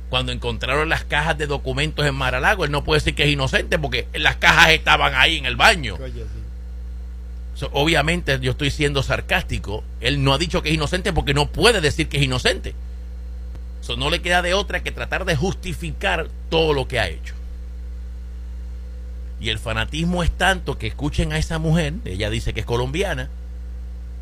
Cuando 0.08 0.32
encontraron 0.32 0.88
las 0.88 1.04
cajas 1.04 1.36
de 1.36 1.46
documentos 1.46 2.06
en 2.06 2.14
Maralago, 2.14 2.64
él 2.64 2.70
no 2.70 2.84
puede 2.84 3.00
decir 3.00 3.14
que 3.14 3.24
es 3.24 3.28
inocente 3.28 3.78
porque 3.78 4.08
las 4.14 4.36
cajas 4.36 4.70
estaban 4.70 5.12
ahí 5.14 5.36
en 5.36 5.44
el 5.44 5.56
baño. 5.56 5.96
Oye, 6.02 6.22
sí. 6.22 6.40
So, 7.54 7.68
obviamente 7.74 8.38
yo 8.40 8.52
estoy 8.52 8.70
siendo 8.70 9.02
sarcástico. 9.02 9.84
Él 10.00 10.24
no 10.24 10.32
ha 10.32 10.38
dicho 10.38 10.62
que 10.62 10.70
es 10.70 10.74
inocente 10.74 11.12
porque 11.12 11.34
no 11.34 11.48
puede 11.48 11.82
decir 11.82 12.08
que 12.08 12.16
es 12.16 12.22
inocente. 12.22 12.74
No 13.96 14.10
le 14.10 14.20
queda 14.20 14.42
de 14.42 14.54
otra 14.54 14.82
que 14.82 14.92
tratar 14.92 15.24
de 15.24 15.36
justificar 15.36 16.28
todo 16.50 16.72
lo 16.74 16.86
que 16.88 17.00
ha 17.00 17.08
hecho. 17.08 17.34
Y 19.40 19.50
el 19.50 19.58
fanatismo 19.58 20.22
es 20.22 20.30
tanto 20.30 20.78
que 20.78 20.88
escuchen 20.88 21.32
a 21.32 21.38
esa 21.38 21.58
mujer, 21.58 21.94
ella 22.04 22.28
dice 22.28 22.52
que 22.52 22.60
es 22.60 22.66
colombiana, 22.66 23.30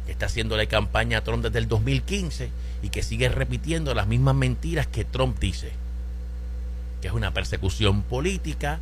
que 0.04 0.12
está 0.12 0.26
haciéndole 0.26 0.66
campaña 0.66 1.18
a 1.18 1.24
Trump 1.24 1.42
desde 1.42 1.58
el 1.58 1.68
2015 1.68 2.50
y 2.82 2.90
que 2.90 3.02
sigue 3.02 3.28
repitiendo 3.28 3.94
las 3.94 4.06
mismas 4.06 4.34
mentiras 4.34 4.86
que 4.86 5.04
Trump 5.04 5.38
dice. 5.38 5.72
Que 7.00 7.08
es 7.08 7.14
una 7.14 7.32
persecución 7.32 8.02
política, 8.02 8.78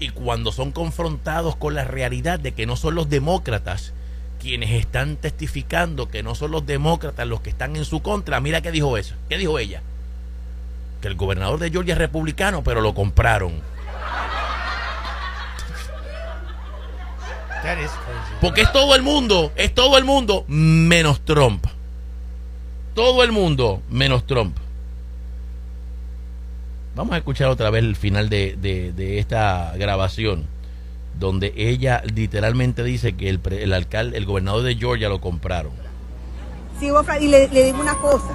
y 0.00 0.10
cuando 0.10 0.52
son 0.52 0.72
confrontados 0.72 1.56
con 1.56 1.74
la 1.74 1.84
realidad 1.84 2.38
de 2.38 2.52
que 2.52 2.66
no 2.66 2.76
son 2.76 2.94
los 2.94 3.08
demócratas 3.08 3.92
quienes 4.40 4.70
están 4.70 5.16
testificando 5.16 6.08
que 6.08 6.22
no 6.22 6.36
son 6.36 6.52
los 6.52 6.64
demócratas 6.64 7.26
los 7.26 7.40
que 7.40 7.50
están 7.50 7.74
en 7.74 7.84
su 7.84 8.00
contra, 8.02 8.40
mira 8.40 8.60
qué 8.60 8.70
dijo 8.70 8.96
eso, 8.96 9.16
qué 9.28 9.36
dijo 9.36 9.58
ella, 9.58 9.82
que 11.00 11.08
el 11.08 11.14
gobernador 11.14 11.58
de 11.58 11.70
Georgia 11.70 11.92
es 11.94 11.98
republicano, 11.98 12.62
pero 12.62 12.80
lo 12.80 12.94
compraron. 12.94 13.60
That 17.62 17.78
is 17.78 17.90
crazy. 17.90 18.34
Porque 18.40 18.62
es 18.62 18.72
todo 18.72 18.94
el 18.94 19.02
mundo, 19.02 19.52
es 19.56 19.74
todo 19.74 19.98
el 19.98 20.04
mundo 20.04 20.44
menos 20.48 21.20
Trump. 21.24 21.64
Todo 22.94 23.22
el 23.24 23.32
mundo 23.32 23.82
menos 23.90 24.26
Trump. 24.26 24.56
Vamos 26.94 27.14
a 27.14 27.18
escuchar 27.18 27.48
otra 27.48 27.70
vez 27.70 27.84
el 27.84 27.94
final 27.96 28.28
de, 28.28 28.56
de- 28.60 28.92
de 28.92 29.18
esta 29.18 29.72
grabación, 29.76 30.46
donde 31.18 31.52
ella 31.56 32.02
literalmente 32.12 32.82
dice 32.82 33.12
que 33.14 33.28
el, 33.28 33.40
el 33.52 33.72
alcalde, 33.72 34.16
el 34.18 34.24
gobernador 34.26 34.62
de 34.62 34.74
Georgia 34.76 35.08
lo 35.08 35.20
compraron. 35.20 35.72
Sí, 36.80 36.88
y 37.20 37.28
le, 37.28 37.48
le 37.48 37.64
digo 37.64 37.80
una 37.80 37.94
cosa. 37.96 38.34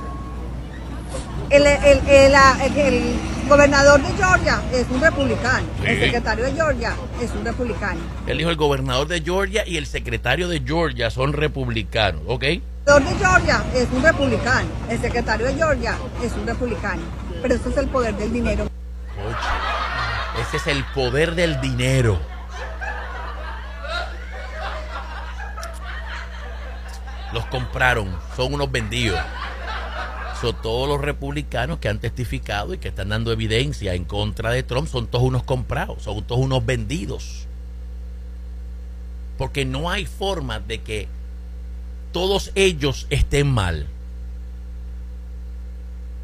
El, 1.54 1.68
el- 1.68 2.08
el- 2.10 2.32
la- 2.32 2.58
el- 2.66 2.78
el 2.78 3.16
gobernador 3.48 4.02
de 4.02 4.12
Georgia 4.14 4.60
es 4.74 4.88
un 4.90 5.00
republicano. 5.00 5.68
El 5.86 6.00
secretario 6.00 6.46
de 6.46 6.54
Georgia 6.54 6.96
es 7.22 7.30
un 7.32 7.46
republicano. 7.46 8.00
Él 8.26 8.38
dijo 8.40 8.50
el 8.50 8.56
gobernador 8.56 9.08
de 9.08 9.22
Georgia 9.22 9.64
y 9.68 9.78
el 9.78 9.86
secretario 9.86 10.48
de 10.48 10.62
Georgia 10.66 11.12
son 11.12 11.32
republicanos, 11.34 12.22
¿ok? 12.26 12.44
El 12.44 12.62
gobernador 12.88 13.04
de 13.14 13.26
Georgia 13.26 13.64
es 13.76 13.88
un 13.92 14.02
republicano. 14.04 14.68
El 14.90 15.00
secretario 15.00 15.46
de 15.46 15.54
Georgia 15.54 15.96
es 16.24 16.32
un 16.34 16.48
republicano. 16.48 17.02
Pero 17.42 17.54
eso 17.56 17.70
es 17.70 17.78
el 17.78 17.88
poder 17.90 18.16
del 18.16 18.34
dinero. 18.34 18.64
Oye, 19.24 20.42
ese 20.42 20.58
es 20.58 20.68
el 20.68 20.84
poder 20.86 21.36
del 21.36 21.62
dinero. 21.62 22.20
Los 27.32 27.46
compraron, 27.48 28.16
son 28.36 28.54
unos 28.54 28.72
vendidos. 28.72 29.20
Todos 30.52 30.90
los 30.90 31.00
republicanos 31.00 31.80
que 31.80 31.88
han 31.88 32.00
testificado 32.00 32.74
y 32.74 32.78
que 32.78 32.90
están 32.90 33.10
dando 33.10 33.32
evidencia 33.32 33.94
en 33.94 34.04
contra 34.04 34.52
de 34.52 34.64
Trump, 34.64 34.90
son 34.90 35.08
todos 35.08 35.24
unos 35.24 35.44
comprados, 35.44 36.04
son 36.04 36.22
todos 36.24 36.42
unos 36.42 36.66
vendidos. 36.66 37.48
Porque 39.38 39.64
no 39.64 39.90
hay 39.90 40.06
forma 40.06 40.60
de 40.60 40.82
que 40.82 41.08
todos 42.12 42.52
ellos 42.56 43.08
estén 43.10 43.50
mal. 43.50 43.88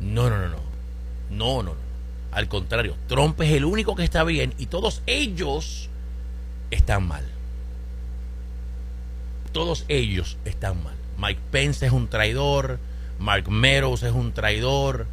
No, 0.01 0.29
no, 0.29 0.37
no, 0.37 0.49
no. 0.49 0.69
No, 1.29 1.63
no, 1.63 1.73
no. 1.75 1.89
Al 2.31 2.47
contrario, 2.47 2.95
Trump 3.07 3.39
es 3.41 3.53
el 3.53 3.63
único 3.63 3.95
que 3.95 4.03
está 4.03 4.23
bien 4.23 4.53
y 4.57 4.65
todos 4.65 5.01
ellos 5.07 5.89
están 6.71 7.07
mal. 7.07 7.25
Todos 9.51 9.85
ellos 9.87 10.37
están 10.45 10.83
mal. 10.83 10.95
Mike 11.17 11.41
Pence 11.51 11.85
es 11.85 11.91
un 11.91 12.07
traidor, 12.07 12.79
Mark 13.19 13.49
Meadows 13.49 14.03
es 14.03 14.13
un 14.13 14.31
traidor, 14.31 15.05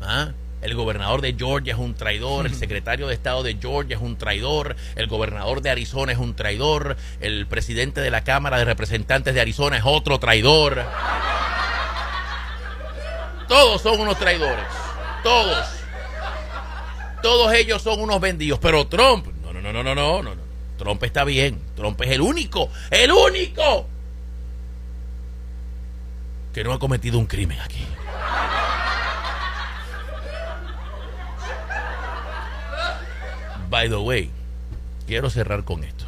¿ah? 0.00 0.32
el 0.62 0.74
gobernador 0.74 1.20
de 1.20 1.34
Georgia 1.34 1.74
es 1.74 1.78
un 1.78 1.94
traidor, 1.94 2.46
el 2.46 2.54
secretario 2.54 3.06
de 3.06 3.14
Estado 3.14 3.42
de 3.42 3.56
Georgia 3.60 3.96
es 3.96 4.02
un 4.02 4.16
traidor, 4.16 4.74
el 4.96 5.06
gobernador 5.06 5.60
de 5.60 5.70
Arizona 5.70 6.12
es 6.12 6.18
un 6.18 6.34
traidor, 6.34 6.96
el 7.20 7.46
presidente 7.46 8.00
de 8.00 8.10
la 8.10 8.24
Cámara 8.24 8.58
de 8.58 8.64
Representantes 8.64 9.34
de 9.34 9.40
Arizona 9.40 9.76
es 9.76 9.82
otro 9.84 10.18
traidor. 10.18 10.84
Todos 13.46 13.80
son 13.80 14.00
unos 14.00 14.18
traidores. 14.18 14.64
Todos. 15.22 15.66
Todos 17.22 17.52
ellos 17.54 17.82
son 17.82 18.00
unos 18.00 18.20
vendidos. 18.20 18.58
Pero 18.60 18.86
Trump, 18.86 19.26
no, 19.42 19.52
no, 19.52 19.60
no, 19.60 19.72
no, 19.72 19.82
no, 19.82 19.94
no, 19.94 20.22
no. 20.22 20.34
no. 20.34 20.48
Trump 20.78 21.02
está 21.02 21.24
bien. 21.24 21.60
Trump 21.74 22.00
es 22.02 22.10
el 22.10 22.20
único, 22.20 22.70
el 22.90 23.10
único 23.10 23.86
que 26.52 26.64
no 26.64 26.72
ha 26.72 26.78
cometido 26.78 27.18
un 27.18 27.26
crimen 27.26 27.58
aquí. 27.60 27.86
By 33.70 33.88
the 33.88 33.96
way, 33.96 34.30
quiero 35.06 35.28
cerrar 35.28 35.64
con 35.64 35.84
esto. 35.84 36.06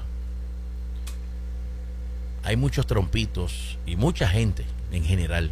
Hay 2.42 2.56
muchos 2.56 2.86
trompitos 2.86 3.78
y 3.84 3.96
mucha 3.96 4.28
gente 4.28 4.64
en 4.92 5.04
general 5.04 5.50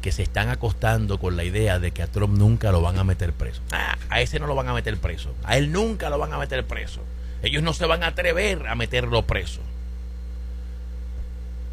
que 0.00 0.12
se 0.12 0.22
están 0.22 0.48
acostando 0.48 1.18
con 1.18 1.36
la 1.36 1.42
idea 1.42 1.80
de 1.80 1.90
que 1.90 2.02
a 2.02 2.06
Trump 2.06 2.38
nunca 2.38 2.70
lo 2.70 2.80
van 2.80 2.98
a 2.98 3.04
meter 3.04 3.32
preso. 3.32 3.60
Ah, 3.72 3.98
a 4.08 4.20
ese 4.20 4.38
no 4.38 4.46
lo 4.46 4.54
van 4.54 4.68
a 4.68 4.74
meter 4.74 4.96
preso. 4.98 5.34
A 5.42 5.56
él 5.56 5.72
nunca 5.72 6.08
lo 6.10 6.18
van 6.18 6.32
a 6.32 6.38
meter 6.38 6.64
preso. 6.64 7.02
Ellos 7.42 7.64
no 7.64 7.72
se 7.72 7.86
van 7.86 8.04
a 8.04 8.08
atrever 8.08 8.68
a 8.68 8.76
meterlo 8.76 9.26
preso. 9.26 9.60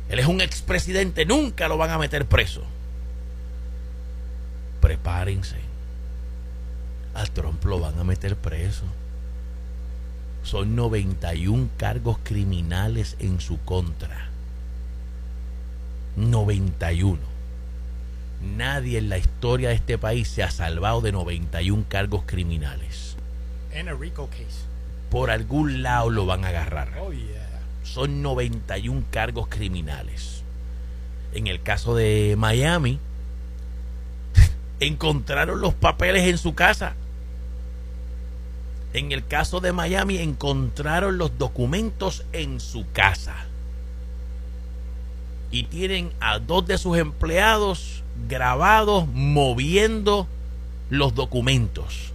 Él 0.09 0.19
es 0.19 0.27
un 0.27 0.41
expresidente, 0.41 1.25
nunca 1.25 1.67
lo 1.67 1.77
van 1.77 1.91
a 1.91 1.97
meter 1.97 2.25
preso. 2.25 2.63
Prepárense. 4.81 5.57
A 7.13 7.25
Trump 7.25 7.63
lo 7.65 7.79
van 7.79 7.97
a 7.99 8.03
meter 8.03 8.35
preso. 8.35 8.83
Son 10.43 10.75
91 10.75 11.69
cargos 11.77 12.17
criminales 12.23 13.15
en 13.19 13.39
su 13.39 13.59
contra. 13.63 14.29
91. 16.15 17.19
Nadie 18.41 18.97
en 18.97 19.09
la 19.09 19.17
historia 19.17 19.69
de 19.69 19.75
este 19.75 19.97
país 19.97 20.27
se 20.27 20.43
ha 20.43 20.51
salvado 20.51 21.01
de 21.01 21.11
91 21.11 21.85
cargos 21.87 22.23
criminales. 22.25 23.15
Case. 23.71 24.65
Por 25.09 25.31
algún 25.31 25.81
lado 25.81 26.09
lo 26.09 26.25
van 26.25 26.43
a 26.43 26.49
agarrar. 26.49 26.99
Oh, 26.99 27.11
yeah. 27.11 27.42
Son 27.83 28.21
91 28.21 29.03
cargos 29.11 29.47
criminales. 29.47 30.43
En 31.33 31.47
el 31.47 31.61
caso 31.61 31.95
de 31.95 32.35
Miami, 32.37 32.99
encontraron 34.79 35.61
los 35.61 35.73
papeles 35.73 36.27
en 36.27 36.37
su 36.37 36.55
casa. 36.55 36.95
En 38.93 39.11
el 39.11 39.25
caso 39.25 39.59
de 39.59 39.73
Miami, 39.73 40.17
encontraron 40.17 41.17
los 41.17 41.37
documentos 41.37 42.23
en 42.31 42.59
su 42.59 42.85
casa. 42.91 43.35
Y 45.51 45.63
tienen 45.63 46.11
a 46.19 46.39
dos 46.39 46.65
de 46.65 46.77
sus 46.77 46.97
empleados 46.97 48.03
grabados 48.27 49.07
moviendo 49.07 50.27
los 50.89 51.15
documentos. 51.15 52.12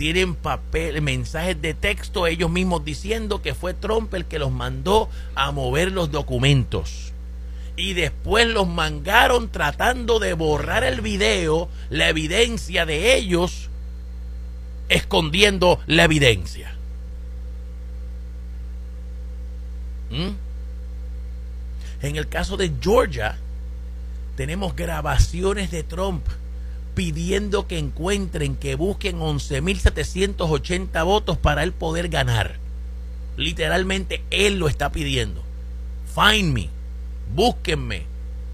Tienen 0.00 0.34
papel, 0.34 1.02
mensajes 1.02 1.60
de 1.60 1.74
texto 1.74 2.26
ellos 2.26 2.50
mismos 2.50 2.82
diciendo 2.86 3.42
que 3.42 3.52
fue 3.54 3.74
Trump 3.74 4.14
el 4.14 4.24
que 4.24 4.38
los 4.38 4.50
mandó 4.50 5.10
a 5.34 5.52
mover 5.52 5.92
los 5.92 6.10
documentos. 6.10 7.12
Y 7.76 7.92
después 7.92 8.46
los 8.46 8.66
mangaron 8.66 9.50
tratando 9.50 10.18
de 10.18 10.32
borrar 10.32 10.84
el 10.84 11.02
video, 11.02 11.68
la 11.90 12.08
evidencia 12.08 12.86
de 12.86 13.14
ellos, 13.14 13.68
escondiendo 14.88 15.80
la 15.86 16.04
evidencia. 16.04 16.74
¿Mm? 20.08 20.30
En 22.06 22.16
el 22.16 22.26
caso 22.26 22.56
de 22.56 22.72
Georgia, 22.80 23.36
tenemos 24.34 24.74
grabaciones 24.74 25.70
de 25.70 25.82
Trump 25.82 26.26
pidiendo 27.00 27.66
que 27.66 27.78
encuentren, 27.78 28.56
que 28.56 28.74
busquen 28.74 29.20
11.780 29.20 31.02
votos 31.02 31.38
para 31.38 31.62
él 31.62 31.72
poder 31.72 32.10
ganar. 32.10 32.56
Literalmente 33.38 34.22
él 34.28 34.58
lo 34.58 34.68
está 34.68 34.92
pidiendo. 34.92 35.42
Find 36.14 36.52
me, 36.52 36.68
búsquenme. 37.34 38.02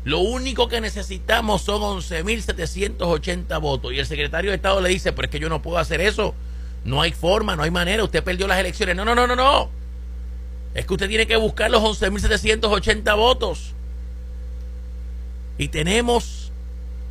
Lo 0.04 0.20
único 0.20 0.68
que 0.68 0.80
necesitamos 0.80 1.62
son 1.62 1.82
11.780 1.98 3.60
votos. 3.60 3.92
Y 3.92 3.98
el 3.98 4.06
secretario 4.06 4.52
de 4.52 4.56
Estado 4.58 4.80
le 4.80 4.90
dice, 4.90 5.12
pero 5.12 5.26
es 5.26 5.32
que 5.32 5.40
yo 5.40 5.48
no 5.48 5.60
puedo 5.60 5.78
hacer 5.78 6.00
eso. 6.00 6.32
No 6.84 7.02
hay 7.02 7.10
forma, 7.10 7.56
no 7.56 7.64
hay 7.64 7.72
manera. 7.72 8.04
Usted 8.04 8.22
perdió 8.22 8.46
las 8.46 8.60
elecciones. 8.60 8.94
No, 8.94 9.04
no, 9.04 9.16
no, 9.16 9.26
no, 9.26 9.34
no. 9.34 9.70
Es 10.72 10.86
que 10.86 10.94
usted 10.94 11.08
tiene 11.08 11.26
que 11.26 11.36
buscar 11.36 11.68
los 11.68 11.82
11.780 11.82 13.16
votos. 13.16 13.74
Y 15.58 15.66
tenemos 15.66 16.45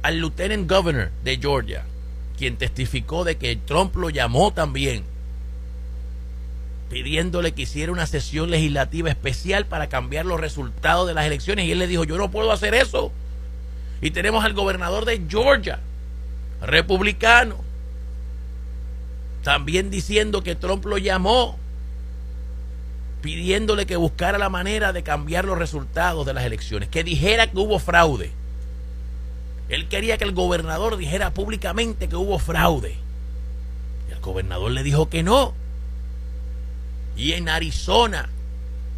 al 0.06 0.20
lieutenant 0.20 0.70
governor 0.70 1.10
de 1.24 1.38
Georgia, 1.38 1.84
quien 2.38 2.58
testificó 2.58 3.24
de 3.24 3.38
que 3.38 3.56
Trump 3.56 3.96
lo 3.96 4.12
llamó 4.12 4.54
también, 4.54 5.04
pidiéndole 6.92 7.54
que 7.54 7.64
hiciera 7.64 7.92
una 7.92 8.06
sesión 8.06 8.52
legislativa 8.52 9.10
especial 9.10 9.66
para 9.66 9.90
cambiar 9.90 10.28
los 10.28 10.40
resultados 10.40 11.08
de 11.08 11.16
las 11.16 11.26
elecciones. 11.26 11.66
Y 11.66 11.72
él 11.72 11.80
le 11.80 11.88
dijo, 11.88 12.04
yo 12.04 12.20
no 12.20 12.30
puedo 12.30 12.52
hacer 12.52 12.76
eso. 12.76 13.12
Y 14.00 14.12
tenemos 14.12 14.46
al 14.46 14.54
gobernador 14.54 15.06
de 15.06 15.24
Georgia, 15.28 15.80
republicano, 16.62 17.58
también 19.42 19.90
diciendo 19.90 20.44
que 20.44 20.54
Trump 20.54 20.86
lo 20.86 21.00
llamó, 21.00 21.58
pidiéndole 23.24 23.88
que 23.88 23.96
buscara 23.96 24.38
la 24.38 24.50
manera 24.50 24.94
de 24.94 25.02
cambiar 25.02 25.46
los 25.46 25.58
resultados 25.58 26.28
de 26.28 26.36
las 26.36 26.46
elecciones, 26.46 26.90
que 26.90 27.04
dijera 27.04 27.50
que 27.50 27.58
hubo 27.58 27.80
fraude. 27.80 28.45
Él 29.70 29.88
quería 29.88 30.18
que 30.18 30.26
el 30.26 30.34
gobernador 30.34 30.98
dijera 30.98 31.34
públicamente 31.34 32.08
que 32.08 32.16
hubo 32.16 32.38
fraude. 32.40 32.98
Y 34.08 34.12
el 34.12 34.20
gobernador 34.20 34.72
le 34.72 34.84
dijo 34.84 35.10
que 35.10 35.24
no. 35.24 35.54
Y 37.16 37.34
en 37.34 37.50
Arizona 37.50 38.30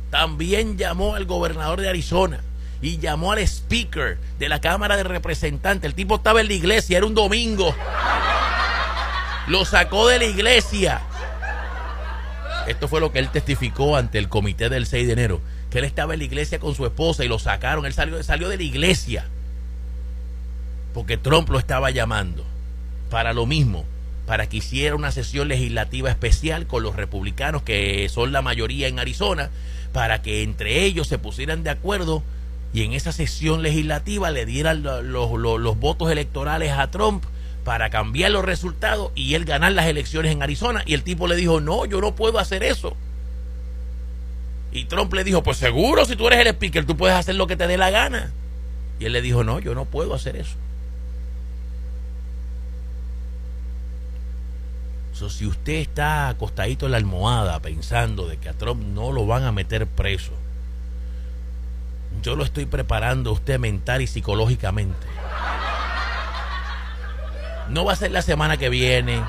también 0.10 0.78
llamó 0.78 1.16
al 1.16 1.26
gobernador 1.26 1.82
de 1.82 1.90
Arizona 1.90 2.42
y 2.82 2.98
llamó 2.98 3.32
al 3.32 3.40
speaker 3.40 4.18
de 4.40 4.50
la 4.50 4.62
Cámara 4.62 4.98
de 4.98 5.04
Representantes. 5.04 5.88
El 5.88 5.96
tipo 5.96 6.16
estaba 6.16 6.42
en 6.42 6.48
la 6.48 6.54
iglesia, 6.54 6.98
era 6.98 7.06
un 7.06 7.16
domingo. 7.16 7.74
Lo 9.48 9.66
sacó 9.66 10.08
de 10.08 10.20
la 10.20 10.26
iglesia. 10.26 11.02
Esto 12.68 12.90
fue 12.90 13.00
lo 13.00 13.14
que 13.14 13.20
él 13.20 13.30
testificó 13.30 13.96
ante 13.96 14.18
el 14.18 14.28
comité 14.28 14.68
del 14.68 14.86
6 14.86 15.08
de 15.08 15.14
enero. 15.14 15.42
Que 15.72 15.80
él 15.80 15.86
estaba 15.86 16.14
en 16.14 16.20
la 16.20 16.26
iglesia 16.26 16.60
con 16.60 16.76
su 16.76 16.86
esposa 16.86 17.24
y 17.24 17.28
lo 17.28 17.40
sacaron. 17.40 17.86
Él 17.86 17.94
salió, 17.94 18.22
salió 18.24 18.50
de 18.50 18.58
la 18.58 18.64
iglesia. 18.64 19.26
Porque 20.98 21.16
Trump 21.16 21.48
lo 21.50 21.60
estaba 21.60 21.92
llamando. 21.92 22.44
Para 23.12 23.32
lo 23.32 23.46
mismo. 23.46 23.86
Para 24.26 24.50
que 24.50 24.58
hiciera 24.58 24.96
una 24.96 25.12
sesión 25.12 25.48
legislativa 25.48 26.10
especial 26.10 26.66
con 26.66 26.82
los 26.82 26.96
republicanos 26.96 27.62
que 27.62 28.10
son 28.10 28.32
la 28.32 28.42
mayoría 28.42 28.88
en 28.88 28.98
Arizona. 28.98 29.52
Para 29.94 30.24
que 30.24 30.42
entre 30.42 30.86
ellos 30.86 31.08
se 31.08 31.20
pusieran 31.20 31.62
de 31.62 31.70
acuerdo 31.70 32.24
y 32.74 32.82
en 32.82 32.94
esa 32.94 33.12
sesión 33.12 33.62
legislativa 33.62 34.32
le 34.32 34.48
dieran 34.48 34.82
los, 34.82 35.04
los, 35.04 35.80
votos 35.80 36.12
electorales 36.12 36.72
a 36.72 36.90
Trump 36.90 37.24
para 37.64 37.92
cambiar 37.92 38.32
los 38.32 38.44
resultados 38.44 39.12
y 39.14 39.36
él 39.36 39.46
ganar 39.46 39.74
las 39.74 39.86
elecciones 39.86 40.32
en 40.32 40.42
Arizona. 40.42 40.82
Y 40.88 40.96
el 40.96 41.04
tipo 41.04 41.28
le 41.28 41.36
dijo, 41.36 41.62
no, 41.62 41.86
yo 41.86 42.02
no 42.02 42.16
puedo 42.16 42.40
hacer 42.40 42.64
eso. 42.64 42.98
Y 44.72 44.86
Trump 44.86 45.14
le 45.14 45.24
dijo, 45.24 45.44
pues 45.44 45.58
seguro, 45.58 46.06
si 46.06 46.16
tú 46.16 46.26
eres 46.26 46.40
el 46.40 46.48
speaker, 46.48 46.88
tú 46.88 46.98
puedes 46.98 47.16
hacer 47.16 47.36
lo 47.36 47.46
que 47.46 47.56
te 47.56 47.68
dé 47.68 47.78
la 47.78 47.92
gana. 47.92 48.32
Y 49.00 49.06
él 49.06 49.14
le 49.14 49.22
dijo, 49.22 49.44
no, 49.44 49.60
yo 49.60 49.76
no 49.76 49.86
puedo 49.86 50.16
hacer 50.16 50.36
eso. 50.38 50.56
So, 55.18 55.32
si 55.32 55.48
usted 55.48 55.74
está 55.74 56.30
acostadito 56.30 56.86
en 56.86 56.92
la 56.92 56.98
almohada 56.98 57.60
pensando 57.60 58.28
de 58.28 58.38
que 58.38 58.50
a 58.50 58.54
Trump 58.54 58.84
no 58.84 59.12
lo 59.12 59.26
van 59.26 59.46
a 59.46 59.52
meter 59.52 59.88
preso, 59.88 60.32
yo 62.22 62.36
lo 62.36 62.44
estoy 62.44 62.68
preparando 62.68 63.32
a 63.32 63.34
usted 63.34 63.58
mental 63.58 64.04
y 64.04 64.08
psicológicamente. 64.08 65.08
No 67.70 67.84
va 67.84 67.94
a 67.94 67.96
ser 67.96 68.12
la 68.12 68.22
semana 68.22 68.58
que 68.58 68.70
viene, 68.70 69.24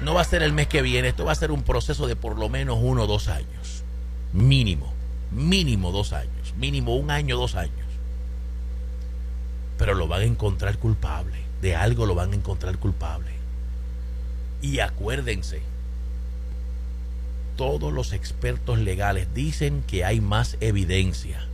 no 0.00 0.14
va 0.14 0.22
a 0.22 0.24
ser 0.24 0.42
el 0.42 0.52
mes 0.52 0.66
que 0.66 0.82
viene, 0.82 1.06
esto 1.06 1.24
va 1.24 1.30
a 1.30 1.36
ser 1.36 1.52
un 1.52 1.62
proceso 1.62 2.08
de 2.08 2.16
por 2.16 2.36
lo 2.36 2.48
menos 2.48 2.78
uno 2.82 3.04
o 3.04 3.06
dos 3.06 3.28
años. 3.28 3.84
Mínimo, 4.32 4.92
mínimo 5.30 5.92
dos 5.92 6.12
años, 6.12 6.54
mínimo 6.56 6.96
un 6.96 7.12
año, 7.12 7.36
dos 7.36 7.54
años. 7.54 7.86
Pero 9.78 9.94
lo 9.94 10.08
van 10.08 10.22
a 10.22 10.24
encontrar 10.24 10.76
culpable, 10.78 11.38
de 11.62 11.76
algo 11.76 12.04
lo 12.04 12.16
van 12.16 12.32
a 12.32 12.34
encontrar 12.34 12.78
culpable. 12.78 13.37
Y 14.60 14.80
acuérdense, 14.80 15.60
todos 17.56 17.92
los 17.92 18.12
expertos 18.12 18.78
legales 18.78 19.28
dicen 19.34 19.82
que 19.86 20.04
hay 20.04 20.20
más 20.20 20.56
evidencia 20.60 21.48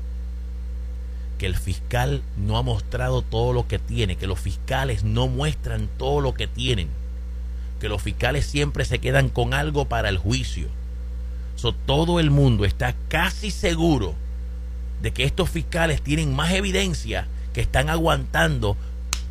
que 1.38 1.46
el 1.46 1.56
fiscal 1.56 2.22
no 2.36 2.56
ha 2.58 2.62
mostrado 2.62 3.22
todo 3.22 3.52
lo 3.52 3.66
que 3.66 3.78
tiene, 3.78 4.16
que 4.16 4.26
los 4.26 4.38
fiscales 4.38 5.02
no 5.04 5.28
muestran 5.28 5.88
todo 5.98 6.20
lo 6.20 6.34
que 6.34 6.46
tienen, 6.46 6.88
que 7.80 7.88
los 7.88 8.02
fiscales 8.02 8.46
siempre 8.46 8.84
se 8.84 8.98
quedan 8.98 9.28
con 9.28 9.52
algo 9.52 9.86
para 9.86 10.08
el 10.08 10.18
juicio. 10.18 10.68
So, 11.56 11.72
todo 11.72 12.20
el 12.20 12.30
mundo 12.30 12.64
está 12.64 12.94
casi 13.08 13.50
seguro 13.50 14.14
de 15.02 15.12
que 15.12 15.24
estos 15.24 15.50
fiscales 15.50 16.02
tienen 16.02 16.34
más 16.34 16.52
evidencia 16.52 17.26
que 17.52 17.60
están 17.60 17.88
aguantando 17.90 18.76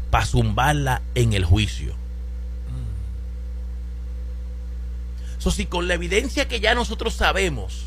para 0.10 0.26
zumbarla 0.26 1.02
en 1.16 1.34
el 1.34 1.46
juicio. 1.46 2.03
Si 5.52 5.66
con 5.66 5.88
la 5.88 5.96
evidencia 5.96 6.48
que 6.48 6.60
ya 6.60 6.74
nosotros 6.74 7.14
sabemos, 7.14 7.86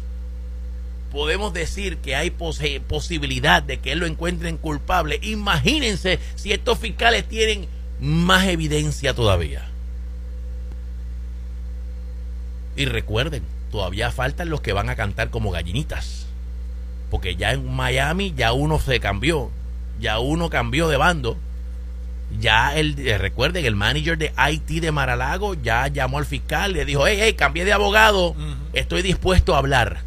podemos 1.11 1.53
decir 1.53 1.99
que 1.99 2.15
hay 2.15 2.31
posibilidad 2.31 3.63
de 3.63 3.79
que 3.79 3.93
él 3.93 4.01
lo 4.01 4.07
encuentren 4.07 4.59
culpable. 4.59 5.19
Imagínense 5.23 6.19
si 6.35 6.53
estos 6.53 6.79
fiscales 6.79 7.27
tienen 7.27 7.67
más 8.01 8.47
evidencia 8.47 9.15
todavía. 9.15 9.69
Y 12.77 12.85
recuerden, 12.85 13.43
todavía 13.71 14.11
faltan 14.11 14.51
los 14.51 14.61
que 14.61 14.75
van 14.75 14.91
a 14.91 14.97
cantar 14.97 15.31
como 15.31 15.51
gallinitas. 15.51 16.27
Porque 17.11 17.37
ya 17.37 17.53
en 17.53 17.73
Miami 17.73 18.35
ya 18.37 18.53
uno 18.53 18.79
se 18.79 19.01
cambió. 19.01 19.51
Ya 19.99 20.19
uno 20.19 20.51
cambió 20.51 20.89
de 20.89 20.99
bando. 20.99 21.39
Ya 22.41 22.75
el, 22.77 22.99
eh, 22.99 23.19
recuerden, 23.19 23.65
el 23.65 23.77
manager 23.77 24.19
de 24.19 24.33
IT 24.51 24.81
de 24.81 24.93
Maralago 24.93 25.55
ya 25.55 25.87
llamó 25.89 26.19
al 26.19 26.27
fiscal, 26.27 26.73
le 26.73 26.85
dijo, 26.85 27.07
hey, 27.07 27.19
hey, 27.21 27.35
cambié 27.35 27.65
de 27.65 27.73
abogado, 27.73 28.35
estoy 28.73 29.03
dispuesto 29.03 29.55
a 29.55 29.59
hablar. 29.59 30.07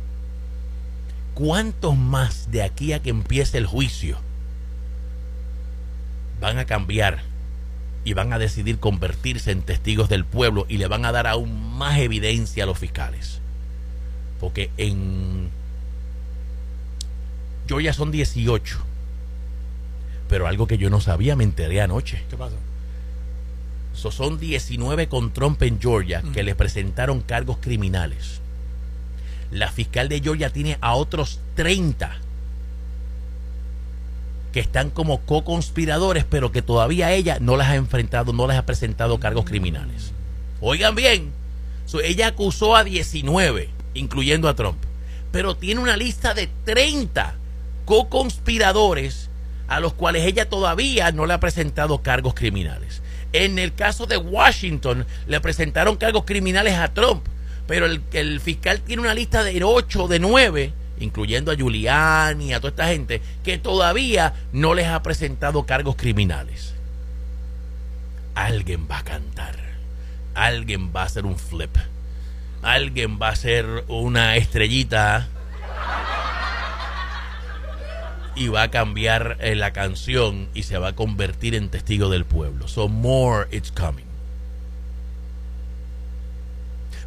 ¿cuántos 1.39 1.95
más 1.95 2.51
de 2.51 2.63
aquí 2.63 2.91
a 2.91 3.01
que 3.01 3.09
empiece 3.09 3.57
el 3.57 3.65
juicio 3.65 4.17
van 6.41 6.57
a 6.57 6.65
cambiar 6.65 7.21
y 8.03 8.11
van 8.11 8.33
a 8.33 8.39
decidir 8.39 8.77
convertirse 8.77 9.51
en 9.51 9.61
testigos 9.61 10.09
del 10.09 10.25
pueblo 10.25 10.65
y 10.67 10.77
le 10.77 10.87
van 10.87 11.05
a 11.05 11.13
dar 11.13 11.27
aún 11.27 11.77
más 11.77 11.97
evidencia 11.99 12.65
a 12.65 12.67
los 12.67 12.77
fiscales? 12.77 13.39
Porque 14.41 14.69
en 14.75 15.49
ya 17.81 17.93
son 17.93 18.11
18. 18.11 18.88
Pero 20.29 20.47
algo 20.47 20.67
que 20.67 20.77
yo 20.77 20.89
no 20.89 21.01
sabía 21.01 21.35
me 21.35 21.43
enteré 21.43 21.81
anoche. 21.81 22.23
¿Qué 22.29 22.37
pasó? 22.37 22.55
son 23.93 24.39
19 24.39 25.09
con 25.09 25.33
Trump 25.33 25.61
en 25.61 25.81
Georgia 25.81 26.23
que 26.33 26.41
le 26.41 26.55
presentaron 26.55 27.19
cargos 27.19 27.57
criminales 27.57 28.39
la 29.51 29.71
fiscal 29.71 30.09
de 30.09 30.21
Georgia 30.21 30.51
tiene 30.51 30.77
a 30.81 30.95
otros 30.95 31.39
30 31.55 32.17
que 34.51 34.59
están 34.59 34.89
como 34.89 35.21
co-conspiradores, 35.21 36.25
pero 36.25 36.51
que 36.51 36.63
todavía 36.63 37.11
ella 37.11 37.37
no 37.39 37.55
las 37.55 37.67
ha 37.67 37.75
enfrentado, 37.75 38.33
no 38.33 38.47
les 38.47 38.57
ha 38.57 38.65
presentado 38.65 39.19
cargos 39.19 39.45
criminales. 39.45 40.11
Oigan 40.59 40.95
bien, 40.95 41.31
ella 42.03 42.27
acusó 42.27 42.75
a 42.75 42.83
19, 42.83 43.69
incluyendo 43.93 44.49
a 44.49 44.55
Trump, 44.55 44.77
pero 45.31 45.55
tiene 45.55 45.81
una 45.81 45.97
lista 45.97 46.33
de 46.33 46.49
30 46.65 47.35
co-conspiradores 47.85 49.28
a 49.69 49.79
los 49.79 49.93
cuales 49.93 50.25
ella 50.25 50.49
todavía 50.49 51.11
no 51.11 51.25
le 51.25 51.33
ha 51.33 51.39
presentado 51.39 52.01
cargos 52.01 52.33
criminales. 52.33 53.01
En 53.31 53.59
el 53.59 53.75
caso 53.75 54.07
de 54.07 54.17
Washington, 54.17 55.05
le 55.27 55.39
presentaron 55.39 55.95
cargos 55.95 56.25
criminales 56.25 56.73
a 56.73 56.91
Trump, 56.91 57.23
pero 57.67 57.85
el, 57.85 58.39
fiscal 58.41 58.81
tiene 58.81 59.03
una 59.03 59.13
lista 59.13 59.43
de 59.43 59.63
8, 59.63 60.07
de 60.07 60.19
9, 60.19 60.73
incluyendo 60.99 61.51
a 61.51 61.55
Giuliani 61.55 62.47
y 62.47 62.53
a 62.53 62.59
toda 62.59 62.71
esta 62.71 62.87
gente, 62.87 63.21
que 63.43 63.59
todavía 63.59 64.33
no 64.51 64.73
les 64.73 64.87
ha 64.87 65.03
presentado 65.03 65.67
cargos 65.67 65.95
criminales. 65.95 66.73
Alguien 68.33 68.87
va 68.89 68.97
a 68.97 69.03
cantar, 69.03 69.55
alguien 70.33 70.91
va 70.95 71.03
a 71.03 71.05
hacer 71.05 71.25
un 71.25 71.37
flip, 71.37 71.77
alguien 72.63 73.19
va 73.21 73.27
a 73.27 73.33
hacer 73.33 73.83
una 73.87 74.35
estrellita 74.35 75.27
y 78.39 78.47
va 78.47 78.63
a 78.63 78.71
cambiar 78.71 79.37
eh, 79.41 79.53
la 79.53 79.73
canción 79.73 80.47
y 80.53 80.63
se 80.63 80.77
va 80.77 80.87
a 80.87 80.95
convertir 80.95 81.53
en 81.55 81.67
testigo 81.69 82.09
del 82.09 82.23
pueblo. 82.23 82.69
So 82.69 82.87
more 82.87 83.49
it's 83.51 83.69
coming. 83.69 84.05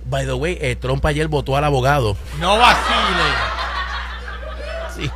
By 0.04 0.26
the 0.26 0.34
way, 0.34 0.58
eh, 0.60 0.76
Trump 0.76 1.06
ayer 1.06 1.28
votó 1.28 1.56
al 1.56 1.64
abogado. 1.64 2.18
No 2.38 2.58
vacile. 2.58 3.22
Sí. 4.94 5.10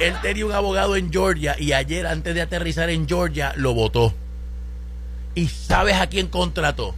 Él 0.00 0.14
tenía 0.22 0.46
un 0.46 0.52
abogado 0.52 0.96
en 0.96 1.12
Georgia 1.12 1.56
y 1.58 1.74
ayer 1.74 2.06
antes 2.06 2.34
de 2.34 2.40
aterrizar 2.40 2.88
en 2.88 3.06
Georgia 3.06 3.52
lo 3.56 3.74
votó. 3.74 4.14
¿Y 5.34 5.48
sabes 5.48 5.96
a 5.96 6.06
quién 6.06 6.28
contrató? 6.28 6.94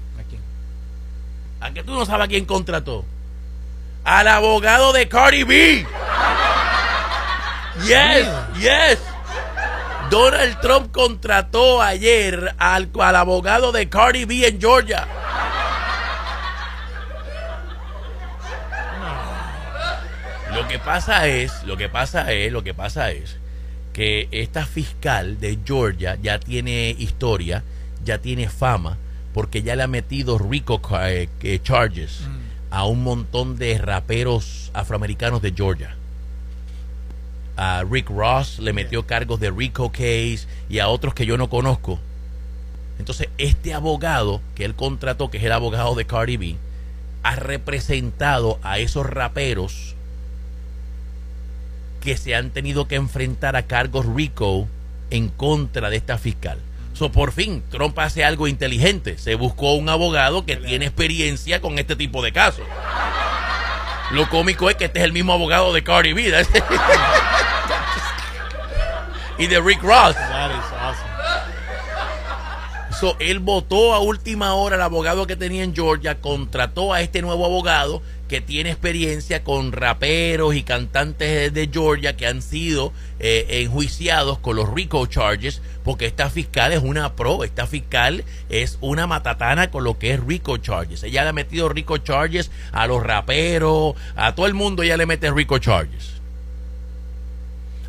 ¿A 1.60 1.72
qué 1.72 1.82
tú 1.82 1.94
no 1.94 2.06
sabes 2.06 2.26
a 2.26 2.28
quién 2.28 2.44
contrató? 2.44 3.04
Al 4.04 4.28
abogado 4.28 4.92
de 4.92 5.08
Cardi 5.08 5.44
B. 5.44 5.86
Yes, 7.84 8.28
yes. 8.58 8.98
Donald 10.10 10.58
Trump 10.60 10.92
contrató 10.92 11.82
ayer 11.82 12.54
al, 12.58 12.88
al 12.98 13.16
abogado 13.16 13.72
de 13.72 13.88
Cardi 13.88 14.24
B 14.24 14.46
en 14.46 14.60
Georgia. 14.60 15.06
Lo 20.54 20.66
que 20.66 20.78
pasa 20.78 21.26
es, 21.26 21.62
lo 21.64 21.76
que 21.76 21.88
pasa 21.88 22.32
es, 22.32 22.52
lo 22.52 22.64
que 22.64 22.74
pasa 22.74 23.10
es 23.10 23.36
que 23.92 24.28
esta 24.30 24.64
fiscal 24.64 25.38
de 25.40 25.58
Georgia 25.64 26.16
ya 26.22 26.38
tiene 26.38 26.96
historia, 26.98 27.62
ya 28.04 28.18
tiene 28.18 28.48
fama, 28.48 28.96
porque 29.38 29.62
ya 29.62 29.76
le 29.76 29.84
ha 29.84 29.86
metido 29.86 30.36
RICO 30.36 30.80
eh, 31.00 31.28
que 31.38 31.62
charges 31.62 32.22
a 32.72 32.86
un 32.86 33.04
montón 33.04 33.56
de 33.56 33.78
raperos 33.78 34.72
afroamericanos 34.74 35.40
de 35.42 35.52
Georgia. 35.52 35.94
A 37.56 37.84
Rick 37.88 38.10
Ross 38.10 38.58
le 38.58 38.72
metió 38.72 39.06
cargos 39.06 39.38
de 39.38 39.52
RICO 39.52 39.92
case 39.92 40.40
y 40.68 40.80
a 40.80 40.88
otros 40.88 41.14
que 41.14 41.24
yo 41.24 41.38
no 41.38 41.48
conozco. 41.48 42.00
Entonces, 42.98 43.28
este 43.38 43.74
abogado 43.74 44.40
que 44.56 44.64
él 44.64 44.74
contrató, 44.74 45.30
que 45.30 45.38
es 45.38 45.44
el 45.44 45.52
abogado 45.52 45.94
de 45.94 46.04
Cardi 46.04 46.36
B, 46.36 46.56
ha 47.22 47.36
representado 47.36 48.58
a 48.64 48.80
esos 48.80 49.06
raperos 49.06 49.94
que 52.00 52.16
se 52.16 52.34
han 52.34 52.50
tenido 52.50 52.88
que 52.88 52.96
enfrentar 52.96 53.54
a 53.54 53.68
cargos 53.68 54.04
RICO 54.04 54.66
en 55.10 55.28
contra 55.28 55.90
de 55.90 55.96
esta 55.96 56.18
fiscal. 56.18 56.58
So, 56.92 57.12
por 57.12 57.32
fin, 57.32 57.62
Trump 57.70 57.98
hace 57.98 58.24
algo 58.24 58.48
inteligente. 58.48 59.18
Se 59.18 59.34
buscó 59.34 59.74
un 59.74 59.88
abogado 59.88 60.44
que 60.44 60.56
tiene 60.56 60.86
experiencia 60.86 61.60
con 61.60 61.78
este 61.78 61.94
tipo 61.94 62.22
de 62.22 62.32
casos. 62.32 62.64
Lo 64.10 64.28
cómico 64.28 64.70
es 64.70 64.76
que 64.76 64.86
este 64.86 65.00
es 65.00 65.04
el 65.04 65.12
mismo 65.12 65.32
abogado 65.32 65.72
de 65.72 65.84
Cardi 65.84 66.12
B. 66.12 66.32
y 69.38 69.46
de 69.46 69.60
Rick 69.60 69.82
Ross. 69.82 70.16
So, 72.98 73.16
él 73.20 73.38
votó 73.38 73.94
a 73.94 74.00
última 74.00 74.54
hora 74.54 74.74
al 74.74 74.82
abogado 74.82 75.28
que 75.28 75.36
tenía 75.36 75.62
en 75.62 75.72
Georgia, 75.72 76.20
contrató 76.20 76.92
a 76.92 77.00
este 77.00 77.22
nuevo 77.22 77.44
abogado 77.44 78.02
que 78.26 78.40
tiene 78.40 78.70
experiencia 78.70 79.44
con 79.44 79.70
raperos 79.70 80.56
y 80.56 80.64
cantantes 80.64 81.54
de 81.54 81.70
Georgia 81.72 82.16
que 82.16 82.26
han 82.26 82.42
sido 82.42 82.92
eh, 83.20 83.46
enjuiciados 83.62 84.40
con 84.40 84.56
los 84.56 84.68
RICO 84.68 85.06
charges, 85.06 85.62
porque 85.84 86.06
esta 86.06 86.28
fiscal 86.28 86.72
es 86.72 86.82
una 86.82 87.14
pro, 87.14 87.44
esta 87.44 87.68
fiscal 87.68 88.24
es 88.48 88.78
una 88.80 89.06
matatana 89.06 89.70
con 89.70 89.84
lo 89.84 89.96
que 89.96 90.14
es 90.14 90.20
RICO 90.20 90.56
charges. 90.56 91.04
Ella 91.04 91.22
le 91.22 91.28
ha 91.28 91.32
metido 91.32 91.68
RICO 91.68 91.98
charges 91.98 92.50
a 92.72 92.88
los 92.88 93.00
raperos, 93.00 93.94
a 94.16 94.34
todo 94.34 94.46
el 94.48 94.54
mundo 94.54 94.82
ella 94.82 94.96
le 94.96 95.06
mete 95.06 95.30
RICO 95.30 95.58
charges. 95.58 96.17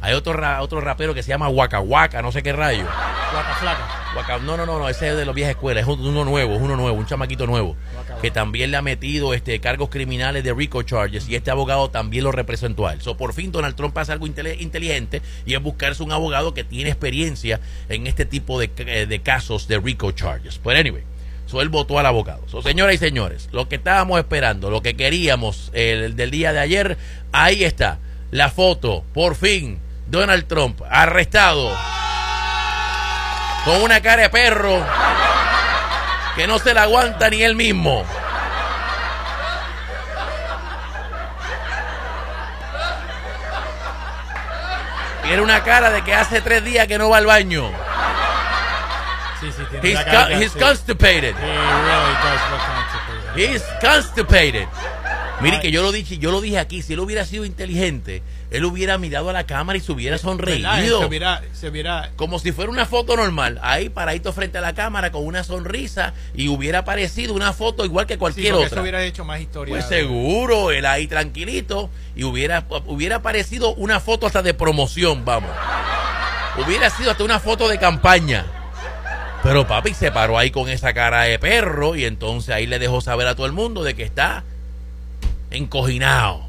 Hay 0.01 0.13
otro, 0.13 0.31
ra- 0.33 0.61
otro 0.61 0.79
rapero 0.79 1.13
que 1.13 1.23
se 1.23 1.29
llama 1.29 1.49
Waka 1.49 1.79
Waka, 1.81 2.21
no 2.21 2.31
sé 2.31 2.41
qué 2.41 2.53
rayo. 2.53 2.85
Flaca, 3.31 3.55
flaca. 3.59 3.87
Waka- 4.15 4.37
no, 4.39 4.55
no, 4.55 4.65
no, 4.65 4.79
no, 4.79 4.87
ese 4.89 5.09
es 5.09 5.17
de 5.17 5.25
los 5.25 5.35
viejas 5.35 5.51
escuelas, 5.51 5.83
es 5.83 5.87
uno 5.89 6.23
nuevo, 6.23 6.55
es 6.55 6.61
uno 6.61 6.75
nuevo, 6.77 6.97
un 6.97 7.05
chamaquito 7.05 7.45
nuevo, 7.45 7.75
Waka 7.97 8.15
que 8.21 8.27
Waka. 8.27 8.33
también 8.33 8.71
le 8.71 8.77
ha 8.77 8.81
metido 8.81 9.33
este 9.33 9.59
cargos 9.59 9.89
criminales 9.89 10.43
de 10.43 10.53
RICO 10.53 10.83
charges 10.83 11.27
y 11.27 11.35
este 11.35 11.51
abogado 11.51 11.89
también 11.89 12.23
lo 12.23 12.31
representó 12.31 12.87
a 12.87 12.93
él. 12.93 13.01
So, 13.01 13.17
por 13.17 13.33
fin 13.33 13.51
Donald 13.51 13.75
Trump 13.75 13.97
hace 13.97 14.13
algo 14.13 14.25
inteligente 14.25 15.21
y 15.45 15.53
es 15.53 15.61
buscarse 15.61 16.01
un 16.03 16.11
abogado 16.11 16.53
que 16.53 16.63
tiene 16.63 16.89
experiencia 16.89 17.59
en 17.89 18.07
este 18.07 18.25
tipo 18.25 18.59
de, 18.59 18.71
eh, 18.77 19.05
de 19.05 19.19
casos 19.19 19.67
de 19.67 19.79
RICO 19.79 20.11
charges. 20.13 20.59
Pero 20.63 20.79
anyway, 20.79 21.03
so, 21.45 21.61
él 21.61 21.69
votó 21.69 21.99
al 21.99 22.05
abogado. 22.05 22.41
So, 22.47 22.61
señoras 22.61 22.95
y 22.95 22.97
señores, 22.99 23.49
lo 23.51 23.67
que 23.67 23.75
estábamos 23.75 24.17
esperando, 24.19 24.69
lo 24.69 24.81
que 24.81 24.95
queríamos 24.95 25.71
el, 25.73 26.15
del 26.15 26.31
día 26.31 26.53
de 26.53 26.59
ayer, 26.59 26.97
ahí 27.31 27.63
está, 27.63 27.99
la 28.31 28.49
foto, 28.49 29.03
por 29.13 29.35
fin, 29.35 29.79
Donald 30.09 30.47
Trump 30.47 30.81
arrestado 30.89 31.71
con 33.65 33.81
una 33.83 34.01
cara 34.01 34.23
de 34.23 34.29
perro 34.29 34.83
que 36.35 36.47
no 36.47 36.57
se 36.59 36.73
la 36.73 36.83
aguanta 36.83 37.29
ni 37.29 37.43
él 37.43 37.55
mismo. 37.55 38.05
Tiene 45.23 45.41
una 45.41 45.63
cara 45.63 45.91
de 45.91 46.03
que 46.03 46.13
hace 46.15 46.41
tres 46.41 46.63
días 46.63 46.87
que 46.87 46.97
no 46.97 47.09
va 47.09 47.17
al 47.17 47.25
baño. 47.25 47.69
Sí, 49.39 49.51
sí, 49.55 49.63
tiene 49.69 49.89
He's, 49.89 50.03
cara 50.03 50.23
con- 50.29 50.41
he's 50.41 50.51
constipated. 50.53 51.35
He 51.35 51.45
really 51.45 52.15
does 52.23 52.41
look 52.51 52.61
constipated. 52.65 53.35
He's 53.35 53.63
constipated. 53.81 54.67
Mire 55.41 55.61
que 55.61 55.71
yo 55.71 55.81
lo 55.81 55.91
dije, 55.91 56.17
yo 56.17 56.31
lo 56.31 56.41
dije 56.41 56.59
aquí, 56.59 56.81
si 56.81 56.93
él 56.93 56.99
hubiera 56.99 57.25
sido 57.25 57.45
inteligente, 57.45 58.21
él 58.51 58.65
hubiera 58.65 58.97
mirado 58.97 59.29
a 59.29 59.33
la 59.33 59.45
cámara 59.45 59.77
y 59.77 59.81
se 59.81 59.91
hubiera 59.91 60.17
sonreído. 60.17 60.99
Se 60.99 61.05
hubiera, 61.05 61.41
se 61.53 61.69
hubiera 61.69 62.11
como 62.17 62.39
si 62.39 62.51
fuera 62.51 62.69
una 62.69 62.85
foto 62.85 63.15
normal, 63.15 63.59
ahí 63.61 63.89
paradito 63.89 64.33
frente 64.33 64.57
a 64.57 64.61
la 64.61 64.73
cámara 64.73 65.11
con 65.11 65.25
una 65.25 65.43
sonrisa 65.45 66.13
y 66.33 66.49
hubiera 66.49 66.83
parecido 66.83 67.33
una 67.33 67.53
foto 67.53 67.85
igual 67.85 68.05
que 68.05 68.17
cualquier 68.17 68.53
otra. 68.53 68.67
eso 68.67 68.81
hubiera 68.81 69.03
hecho 69.03 69.23
más 69.23 69.39
historia. 69.39 69.73
Pues 69.73 69.85
seguro, 69.85 70.71
él 70.71 70.85
ahí 70.85 71.07
tranquilito 71.07 71.89
y 72.15 72.25
hubiera, 72.25 72.65
hubiera 72.87 73.21
parecido 73.21 73.73
una 73.75 74.01
foto 74.01 74.27
hasta 74.27 74.41
de 74.41 74.53
promoción, 74.53 75.23
vamos. 75.23 75.51
Hubiera 76.57 76.89
sido 76.89 77.11
hasta 77.11 77.23
una 77.23 77.39
foto 77.39 77.69
de 77.69 77.79
campaña. 77.79 78.45
Pero 79.41 79.65
papi 79.65 79.93
se 79.93 80.11
paró 80.11 80.37
ahí 80.37 80.51
con 80.51 80.67
esa 80.67 80.93
cara 80.93 81.21
de 81.21 81.39
perro 81.39 81.95
y 81.95 82.03
entonces 82.03 82.53
ahí 82.53 82.67
le 82.67 82.77
dejó 82.77 82.99
saber 82.99 83.25
a 83.27 83.35
todo 83.35 83.45
el 83.45 83.53
mundo 83.53 83.83
de 83.83 83.93
que 83.93 84.03
está 84.03 84.43
encojinado. 85.51 86.47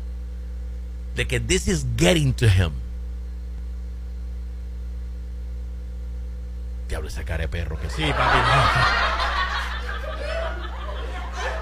De 1.14 1.26
que 1.26 1.40
this 1.40 1.68
is 1.68 1.86
getting 1.96 2.32
to 2.34 2.46
him. 2.46 2.72
Diablo, 6.88 7.08
esa 7.08 7.24
cara 7.24 7.42
de 7.42 7.48
perro 7.48 7.78
que 7.80 7.88
sí. 7.90 8.02
Papi. 8.02 8.38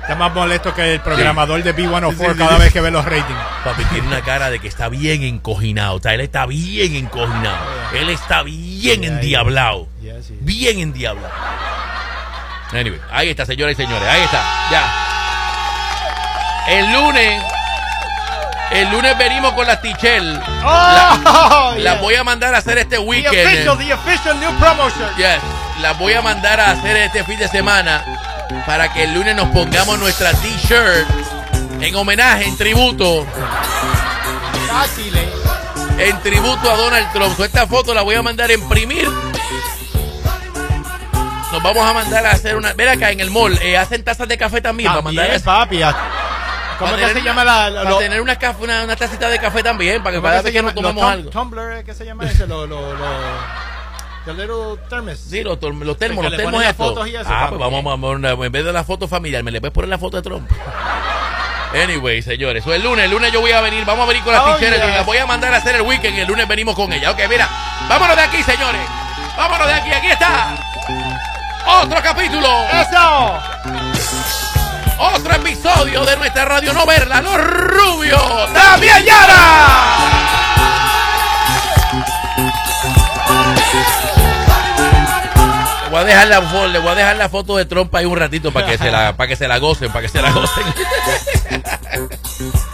Está 0.02 0.16
más 0.16 0.32
molesto 0.32 0.74
que 0.74 0.94
el 0.94 1.00
programador 1.00 1.62
de 1.62 1.76
B104 1.76 2.10
Sí, 2.12 2.24
sí, 2.32 2.38
cada 2.38 2.56
vez 2.56 2.72
que 2.72 2.80
ve 2.80 2.90
los 2.90 3.04
ratings. 3.04 3.38
Papi 3.62 3.84
tiene 3.84 4.06
una 4.08 4.22
cara 4.22 4.48
de 4.48 4.58
que 4.58 4.68
está 4.68 4.88
bien 4.88 5.22
encojinado. 5.22 5.96
O 5.96 6.00
sea, 6.00 6.14
él 6.14 6.22
está 6.22 6.46
bien 6.46 6.94
encojinado. 6.96 7.92
Él 7.92 8.08
está 8.08 8.42
bien 8.42 9.04
endiablado. 9.04 9.86
Bien 10.40 10.78
endiablado. 10.78 11.34
Anyway, 12.72 13.00
ahí 13.10 13.28
está, 13.30 13.44
señoras 13.44 13.78
y 13.78 13.82
señores. 13.82 14.08
Ahí 14.08 14.22
está. 14.22 14.42
Ya. 14.70 15.07
El 16.68 16.92
lunes. 16.92 17.42
El 18.70 18.90
lunes 18.90 19.16
venimos 19.16 19.52
con 19.54 19.66
las 19.66 19.80
Tichel. 19.80 20.38
Oh, 20.64 21.74
Las 21.78 22.00
voy 22.00 22.14
a 22.16 22.24
mandar 22.24 22.54
a 22.54 22.58
hacer 22.58 22.76
este 22.78 22.96
The 22.96 23.02
weekend. 23.02 23.34
official, 23.68 23.78
the 23.78 23.94
official 23.94 24.38
new 24.40 24.52
promotion. 24.58 25.08
Yes, 25.16 25.38
las 25.80 25.98
voy 25.98 26.12
a 26.12 26.20
mandar 26.20 26.60
a 26.60 26.72
hacer 26.72 26.96
este 26.98 27.24
fin 27.24 27.38
de 27.38 27.48
semana 27.48 28.04
para 28.66 28.92
que 28.92 29.04
el 29.04 29.14
lunes 29.14 29.34
nos 29.36 29.48
pongamos 29.48 29.98
nuestra 29.98 30.32
t-shirt 30.34 31.08
en 31.80 31.94
homenaje, 31.94 32.44
en 32.44 32.56
tributo, 32.58 33.26
en 35.98 36.20
tributo 36.20 36.70
a 36.70 36.76
Donald 36.76 37.10
Trump. 37.12 37.34
So, 37.36 37.44
esta 37.44 37.66
foto 37.66 37.94
la 37.94 38.02
voy 38.02 38.16
a 38.16 38.22
mandar 38.22 38.50
a 38.50 38.52
imprimir. 38.52 39.08
Nos 41.52 41.62
vamos 41.62 41.86
a 41.88 41.94
mandar 41.94 42.26
a 42.26 42.32
hacer 42.32 42.54
una. 42.56 42.74
Ven 42.74 42.88
acá 42.88 43.10
en 43.10 43.20
el 43.20 43.30
mall, 43.30 43.58
eh, 43.62 43.78
hacen 43.78 44.04
tazas 44.04 44.28
de 44.28 44.36
café 44.36 44.60
también, 44.60 44.90
para 44.90 45.00
mandar 45.00 45.24
También, 45.28 45.42
a- 45.42 45.44
papi. 45.44 45.82
a- 45.82 45.96
¿Cómo 46.78 46.92
para 46.92 47.06
que 47.08 47.12
se 47.14 47.22
llama 47.22 47.44
la, 47.44 47.70
Para 47.74 47.90
lo- 47.90 47.98
tener 47.98 48.20
una, 48.20 48.38
una, 48.60 48.84
una 48.84 48.96
tacita 48.96 49.28
de 49.28 49.38
café 49.38 49.62
también, 49.62 50.02
para 50.02 50.12
que 50.14 50.18
¿cómo 50.18 50.28
cada 50.28 50.38
es 50.38 50.44
vez 50.44 50.52
se 50.52 50.56
que 50.58 50.62
nos? 50.62 50.74
Los 50.74 50.82
tomemos 50.82 51.02
tum- 51.04 51.10
algo. 51.12 51.30
Tumbler, 51.30 51.84
¿qué 51.84 51.94
se 51.94 52.04
llama 52.04 52.24
ese? 52.24 52.46
Lo, 52.46 52.66
lo, 52.66 52.94
lo, 52.94 54.34
little 54.34 54.76
thermos. 54.90 55.18
Sí, 55.18 55.42
los, 55.42 55.58
los 55.60 55.96
termos, 55.98 56.24
Que 56.24 56.30
los 56.30 56.36
termos 56.38 56.62
estos. 56.62 56.76
fotos 56.88 57.08
y 57.08 57.16
eso, 57.16 57.24
Ah, 57.28 57.46
pues 57.48 57.58
vamos 57.60 57.98
una- 58.16 58.30
en 58.30 58.52
vez 58.52 58.64
de 58.64 58.72
la 58.72 58.84
foto 58.84 59.08
familiar, 59.08 59.42
me 59.42 59.50
le 59.50 59.60
puedes 59.60 59.72
poner 59.74 59.88
la 59.90 59.98
foto 59.98 60.16
de 60.18 60.22
Trump. 60.22 60.48
Anyway, 61.74 62.22
señores, 62.22 62.64
el 62.66 62.82
lunes, 62.82 63.04
el 63.04 63.10
lunes 63.10 63.30
yo 63.30 63.42
voy 63.42 63.50
a 63.52 63.60
venir, 63.60 63.84
vamos 63.84 64.04
a 64.04 64.08
venir 64.08 64.22
con 64.24 64.32
las 64.32 64.42
Oh, 64.42 64.54
ticheras, 64.54 64.80
yes. 64.86 64.96
las 64.96 65.04
voy 65.04 65.18
a 65.18 65.26
mandar 65.26 65.52
a 65.52 65.58
hacer 65.58 65.74
el 65.74 65.82
weekend, 65.82 66.18
el 66.18 66.26
lunes 66.26 66.48
venimos 66.48 66.74
con 66.74 66.90
ella. 66.94 67.10
Ok, 67.10 67.18
mira, 67.28 67.46
vámonos 67.90 68.16
de 68.16 68.22
aquí, 68.22 68.42
señores. 68.42 68.80
Vámonos 69.36 69.66
de 69.66 69.74
aquí, 69.74 69.92
aquí 69.92 70.06
está. 70.08 70.56
Otro 71.82 72.02
capítulo, 72.02 72.48
¡Eso! 72.72 73.38
Otro 74.98 75.34
episodio 75.34 76.04
de 76.04 76.16
nuestra 76.16 76.44
radio 76.44 76.72
no 76.72 76.86
verla, 76.86 77.20
los 77.20 77.36
rubios, 77.36 78.52
también 78.52 79.04
Yara. 79.04 80.58
Voy 85.90 86.00
a 86.00 86.04
dejar 86.04 86.26
la 86.28 86.42
fo- 86.42 86.66
le 86.70 86.78
voy 86.78 86.90
a 86.90 86.94
dejar 86.94 87.16
la 87.16 87.28
foto 87.30 87.56
de 87.56 87.64
Trump 87.64 87.94
ahí 87.94 88.04
un 88.04 88.16
ratito 88.18 88.52
para 88.52 88.66
que 88.66 88.76
se 88.76 88.90
la 88.90 89.16
para 89.16 89.26
que 89.28 89.36
se 89.36 89.48
la 89.48 89.58
gocen, 89.58 89.90
para 89.90 90.02
que 90.02 90.08
se 90.08 90.20
la 90.20 90.30
gocen. 90.32 90.64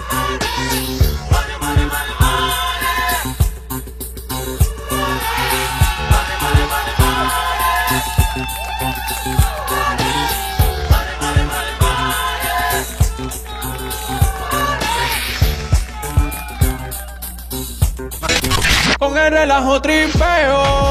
relajo 19.14 19.80
tripeo. 19.80 20.84